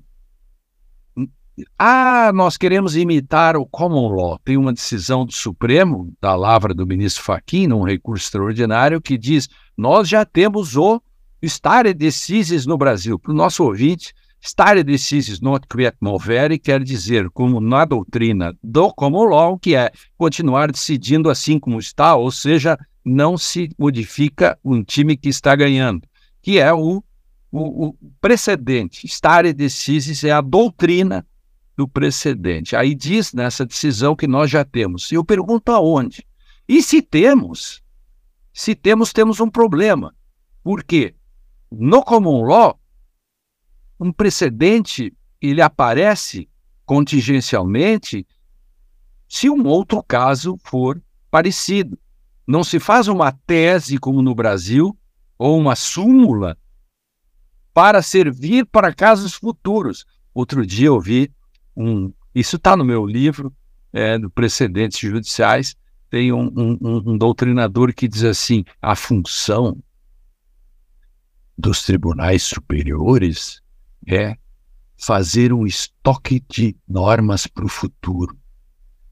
[1.77, 4.37] Ah, nós queremos imitar o common law.
[4.43, 9.47] Tem uma decisão do Supremo, da lavra do ministro Fachin, num recurso extraordinário, que diz:
[9.77, 11.01] nós já temos o
[11.41, 13.17] stare decisis no Brasil.
[13.17, 18.93] Para o nosso ouvinte, stare decisis not quiet movere quer dizer, como na doutrina do
[18.93, 24.83] common law, que é continuar decidindo assim como está, ou seja, não se modifica um
[24.83, 26.07] time que está ganhando,
[26.41, 27.03] que é o
[27.55, 31.25] o, o precedente, stare decisis é a doutrina
[31.77, 32.75] do precedente.
[32.75, 35.11] Aí diz nessa decisão que nós já temos.
[35.11, 36.25] E eu pergunto aonde?
[36.67, 37.81] E se temos?
[38.53, 40.13] Se temos, temos um problema.
[40.63, 41.15] Por quê?
[41.71, 42.79] No common law,
[43.99, 46.49] um precedente ele aparece
[46.85, 48.27] contingencialmente
[49.27, 51.97] se um outro caso for parecido.
[52.47, 54.97] Não se faz uma tese como no Brasil
[55.37, 56.57] ou uma súmula
[57.73, 60.05] para servir para casos futuros.
[60.33, 61.31] Outro dia eu vi
[61.75, 62.13] um.
[62.33, 63.53] Isso está no meu livro,
[63.91, 65.75] é, do Precedentes Judiciais.
[66.09, 69.77] Tem um, um, um doutrinador que diz assim: a função
[71.57, 73.61] dos tribunais superiores
[74.07, 74.37] é
[74.97, 78.37] fazer um estoque de normas para o futuro.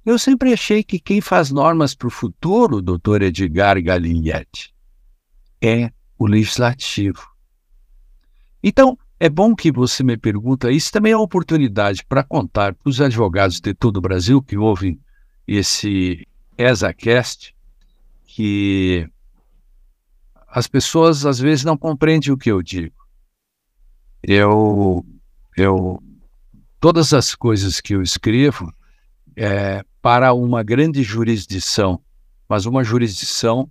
[0.05, 4.73] Eu sempre achei que quem faz normas para o futuro, doutor Edgar Galinhetti,
[5.61, 7.27] é o legislativo.
[8.61, 10.71] Então, é bom que você me pergunta.
[10.71, 14.57] Isso também é uma oportunidade para contar para os advogados de todo o Brasil que
[14.57, 14.99] ouvem
[15.47, 16.27] esse
[16.57, 17.55] ESACast
[18.25, 19.07] que
[20.47, 23.02] as pessoas às vezes não compreendem o que eu digo.
[24.23, 25.05] Eu,
[25.57, 26.01] eu
[26.79, 28.73] todas as coisas que eu escrevo
[29.35, 32.01] é para uma grande jurisdição,
[32.47, 33.69] mas uma jurisdição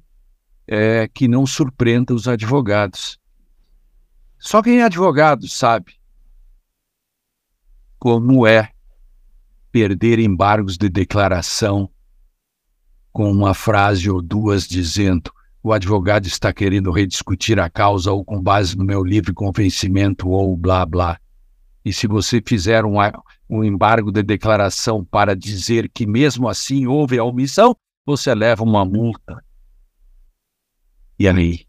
[0.67, 3.19] é, que não surpreenda os advogados.
[4.39, 5.95] Só quem é advogado sabe
[7.99, 8.71] como é
[9.71, 11.89] perder embargos de declaração
[13.13, 15.33] com uma frase ou duas dizendo
[15.63, 20.57] o advogado está querendo rediscutir a causa ou com base no meu livre convencimento ou
[20.57, 21.19] blá blá.
[21.85, 22.97] E se você fizer um,
[23.49, 28.85] um embargo de declaração para dizer que mesmo assim houve a omissão, você leva uma
[28.85, 29.43] multa.
[31.19, 31.67] E aí?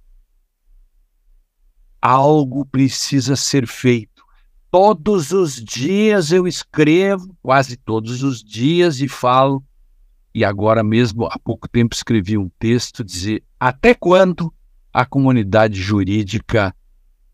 [2.04, 4.26] algo precisa ser feito.
[4.70, 9.64] Todos os dias eu escrevo, quase todos os dias, e falo.
[10.34, 14.51] E agora mesmo, há pouco tempo, escrevi um texto dizer até quando
[14.91, 16.75] a comunidade jurídica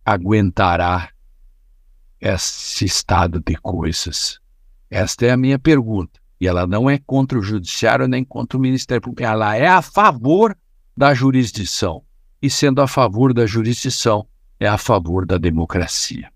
[0.04, 1.10] aguentará
[2.20, 4.40] esse estado de coisas?
[4.90, 6.20] Esta é a minha pergunta.
[6.42, 9.82] E ela não é contra o judiciário nem contra o Ministério Público, ela é a
[9.82, 10.58] favor
[10.96, 12.04] da jurisdição.
[12.42, 14.26] E sendo a favor da jurisdição,
[14.60, 16.32] é a favor da democracia.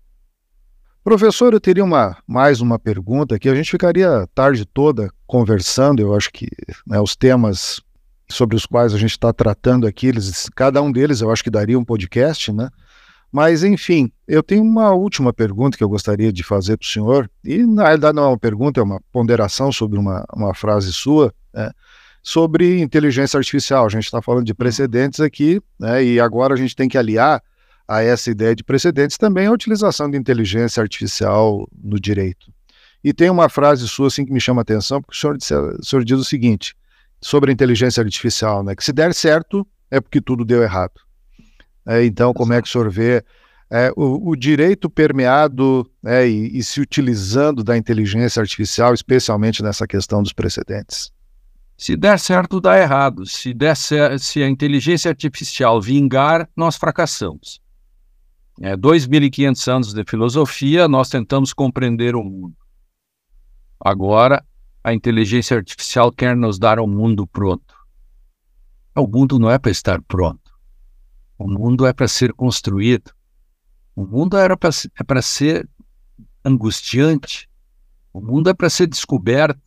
[1.04, 6.00] Professor, eu teria uma, mais uma pergunta que a gente ficaria a tarde toda conversando.
[6.00, 6.48] Eu acho que
[6.86, 7.82] né, os temas
[8.26, 11.50] sobre os quais a gente está tratando aqui, eles, cada um deles eu acho que
[11.50, 12.70] daria um podcast, né?
[13.30, 17.30] Mas, enfim, eu tenho uma última pergunta que eu gostaria de fazer para o senhor,
[17.44, 21.34] e na realidade não é uma pergunta, é uma ponderação sobre uma, uma frase sua,
[21.52, 21.70] né,
[22.22, 23.84] sobre inteligência artificial.
[23.84, 27.42] A gente está falando de precedentes aqui, né, e agora a gente tem que aliar
[27.86, 32.52] a essa ideia de precedentes também a utilização de inteligência artificial no direito.
[33.02, 35.54] E tem uma frase sua assim que me chama a atenção, porque o senhor, disse,
[35.54, 36.74] o senhor diz o seguinte
[37.20, 40.94] sobre a inteligência artificial, né, que se der certo é porque tudo deu errado.
[41.86, 43.22] É, então, como é que o senhor vê
[43.70, 49.86] é, o, o, direito permeado é, e, e, se utilizando da inteligência artificial, especialmente nessa
[49.86, 51.12] questão dos precedentes?
[51.76, 53.26] Se der certo, dá errado.
[53.26, 57.60] Se, der se a inteligência artificial vingar, nós fracassamos.
[58.60, 62.56] É, 2.500 anos de filosofia, nós tentamos compreender o mundo.
[63.80, 64.44] Agora,
[64.82, 67.74] a inteligência artificial quer nos dar um mundo pronto.
[68.94, 70.52] O mundo não é para estar pronto.
[71.36, 73.12] O mundo é para ser construído.
[73.96, 75.68] O mundo era pra, é para ser
[76.44, 77.48] angustiante.
[78.12, 79.60] O mundo é para ser descoberto.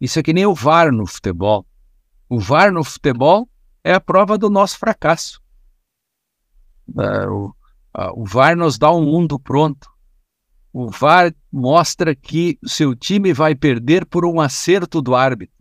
[0.00, 1.66] Isso é que nem o VAR no futebol.
[2.28, 3.48] O VAR no futebol
[3.84, 5.42] é a prova do nosso fracasso.
[6.98, 7.54] É, o,
[8.14, 9.88] o VAR nos dá um mundo pronto.
[10.70, 15.56] O VAR mostra que seu time vai perder por um acerto do árbitro.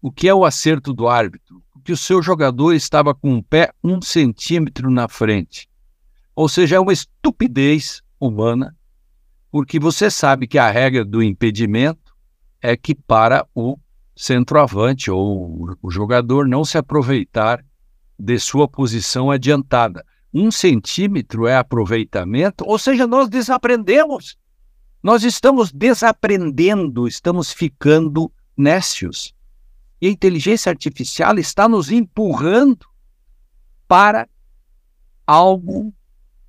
[0.00, 1.62] O que é o acerto do árbitro?
[1.84, 5.68] Que o seu jogador estava com o pé um centímetro na frente.
[6.34, 8.74] Ou seja, é uma estupidez humana,
[9.50, 12.16] porque você sabe que a regra do impedimento
[12.62, 13.78] é que para o
[14.16, 17.62] centroavante ou o jogador não se aproveitar
[18.18, 20.02] de sua posição adiantada
[20.34, 24.36] um centímetro é aproveitamento, ou seja, nós desaprendemos.
[25.00, 29.32] Nós estamos desaprendendo, estamos ficando nécios.
[30.00, 32.84] E a inteligência artificial está nos empurrando
[33.86, 34.28] para
[35.24, 35.94] algo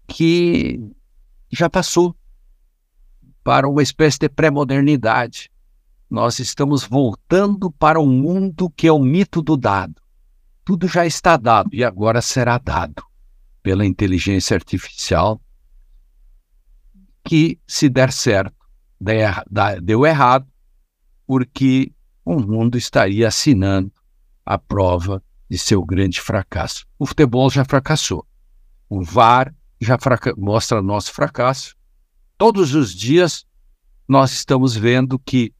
[0.07, 0.81] que
[1.51, 2.15] já passou
[3.43, 5.51] para uma espécie de pré-modernidade.
[6.09, 10.01] Nós estamos voltando para um mundo que é o mito do dado.
[10.63, 13.04] Tudo já está dado e agora será dado
[13.65, 15.41] pela inteligência artificial,
[17.23, 18.55] que, se der certo,
[19.81, 20.47] deu errado,
[21.25, 21.91] porque
[22.23, 23.91] o mundo estaria assinando
[24.45, 26.85] a prova de seu grande fracasso.
[26.99, 28.23] O futebol já fracassou.
[28.87, 29.51] O VAR
[29.81, 29.97] já
[30.37, 31.75] mostra nosso fracasso.
[32.37, 33.47] Todos os dias
[34.07, 35.51] nós estamos vendo que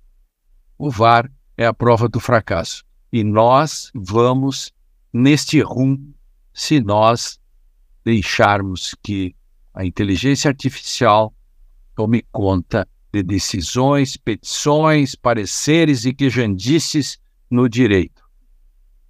[0.78, 1.28] o VAR
[1.58, 2.84] é a prova do fracasso.
[3.12, 4.72] E nós vamos
[5.12, 6.14] neste rumo
[6.54, 7.40] se nós
[8.06, 9.36] deixarmos que
[9.74, 11.36] a inteligência artificial
[11.96, 17.18] tome conta de decisões, petições, pareceres e quejandices
[17.50, 18.24] no direito.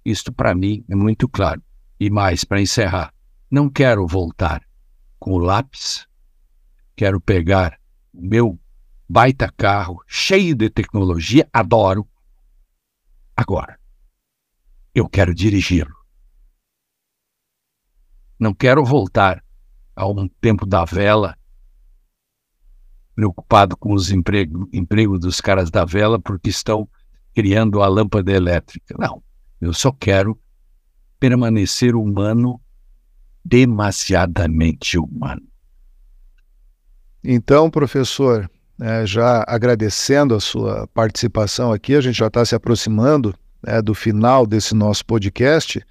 [0.04, 1.62] Isto para mim é muito claro.
[1.98, 3.12] E mais, para encerrar,
[3.50, 4.62] não quero voltar
[5.18, 6.06] com o lápis,
[6.94, 7.78] quero pegar
[8.12, 8.60] o meu
[9.08, 12.06] baita carro cheio de tecnologia, adoro.
[13.36, 13.78] Agora,
[14.94, 15.95] eu quero dirigi-lo.
[18.38, 19.42] Não quero voltar
[19.94, 21.36] a um tempo da vela,
[23.14, 26.88] preocupado com os empregos emprego dos caras da vela porque estão
[27.34, 28.94] criando a lâmpada elétrica.
[28.98, 29.22] Não,
[29.60, 30.38] eu só quero
[31.18, 32.60] permanecer humano,
[33.44, 35.42] demasiadamente humano.
[37.24, 38.48] Então, professor,
[38.80, 43.94] é, já agradecendo a sua participação aqui, a gente já está se aproximando né, do
[43.94, 45.84] final desse nosso podcast.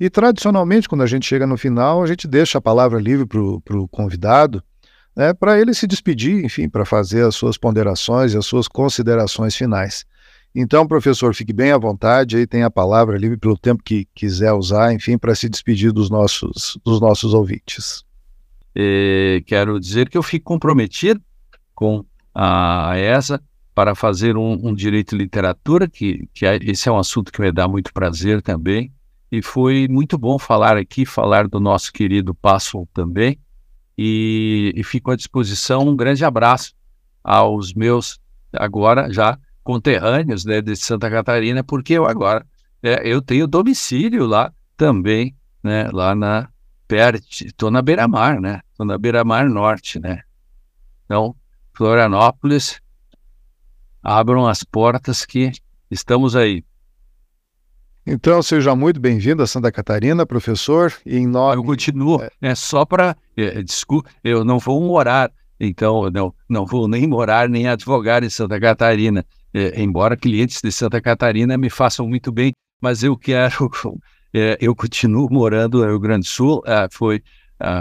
[0.00, 3.78] E tradicionalmente, quando a gente chega no final, a gente deixa a palavra livre para
[3.78, 4.64] o convidado,
[5.14, 9.54] né, para ele se despedir, enfim, para fazer as suas ponderações e as suas considerações
[9.54, 10.06] finais.
[10.54, 14.54] Então, professor, fique bem à vontade, aí tem a palavra livre pelo tempo que quiser
[14.54, 18.02] usar, enfim, para se despedir dos nossos, dos nossos ouvintes.
[18.74, 21.20] E quero dizer que eu fico comprometido
[21.74, 23.38] com a ESA
[23.74, 27.40] para fazer um, um direito de literatura, que, que é, esse é um assunto que
[27.40, 28.90] me dá muito prazer também,
[29.30, 33.38] e foi muito bom falar aqui, falar do nosso querido Passo também.
[33.96, 35.86] E, e fico à disposição.
[35.86, 36.74] Um grande abraço
[37.22, 38.18] aos meus,
[38.52, 42.44] agora já conterrâneos né, de Santa Catarina, porque eu agora
[42.82, 46.48] é, eu tenho domicílio lá também, né, lá na
[46.88, 50.22] perto, estou na beira-mar, né, estou na beira-mar norte, né.
[51.04, 51.36] Então,
[51.74, 52.80] Florianópolis,
[54.02, 55.52] abram as portas que
[55.90, 56.64] estamos aí.
[58.06, 60.92] Então, seja muito bem-vindo a Santa Catarina, professor.
[61.04, 61.56] E em nome...
[61.56, 63.14] Eu continuo, é, é só para.
[63.36, 68.30] É, desculpa, eu não vou morar, então, não, não vou nem morar nem advogar em
[68.30, 73.70] Santa Catarina, é, embora clientes de Santa Catarina me façam muito bem, mas eu quero.
[74.32, 77.20] É, eu continuo morando no Rio Grande do Sul, é, foi,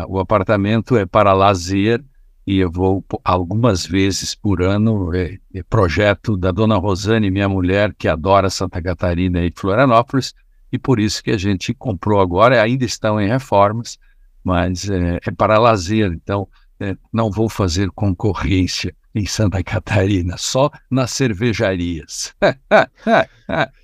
[0.07, 2.03] o apartamento é para lazer
[2.49, 7.93] e eu vou algumas vezes por ano, é, é projeto da dona Rosane, minha mulher,
[7.93, 10.33] que adora Santa Catarina e Florianópolis,
[10.71, 13.99] e por isso que a gente comprou agora, ainda estão em reformas,
[14.43, 16.47] mas é, é para lazer, então
[16.79, 22.33] é, não vou fazer concorrência em Santa Catarina, só nas cervejarias.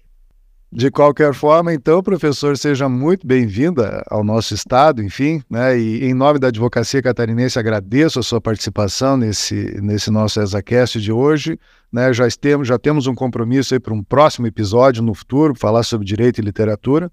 [0.75, 5.79] De qualquer forma, então, professor, seja muito bem-vinda ao nosso estado, enfim, né?
[5.79, 11.13] E em nome da Advocacia Catarinense, agradeço a sua participação nesse, nesse nosso ESACast de
[11.13, 11.57] hoje.
[11.89, 12.11] Né?
[12.11, 16.05] Já, temos, já temos um compromisso aí para um próximo episódio no futuro, falar sobre
[16.05, 17.09] direito e literatura.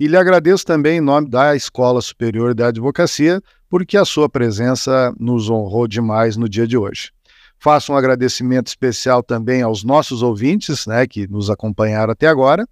[0.00, 5.14] E lhe agradeço também em nome da Escola Superior da Advocacia, porque a sua presença
[5.20, 7.12] nos honrou demais no dia de hoje.
[7.58, 12.66] Faço um agradecimento especial também aos nossos ouvintes, né, que nos acompanharam até agora.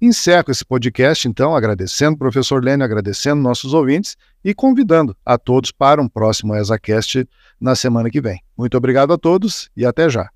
[0.00, 5.72] Encerro esse podcast, então, agradecendo o professor Lênin, agradecendo nossos ouvintes e convidando a todos
[5.72, 7.26] para um próximo ESACast
[7.58, 8.42] na semana que vem.
[8.56, 10.28] Muito obrigado a todos e até já.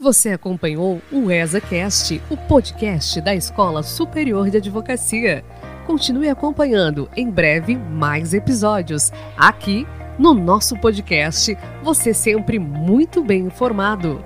[0.00, 5.44] Você acompanhou o ESACast, o podcast da Escola Superior de Advocacia.
[5.86, 9.12] Continue acompanhando, em breve, mais episódios.
[9.36, 9.86] Aqui,
[10.18, 14.24] no nosso podcast, você sempre muito bem informado.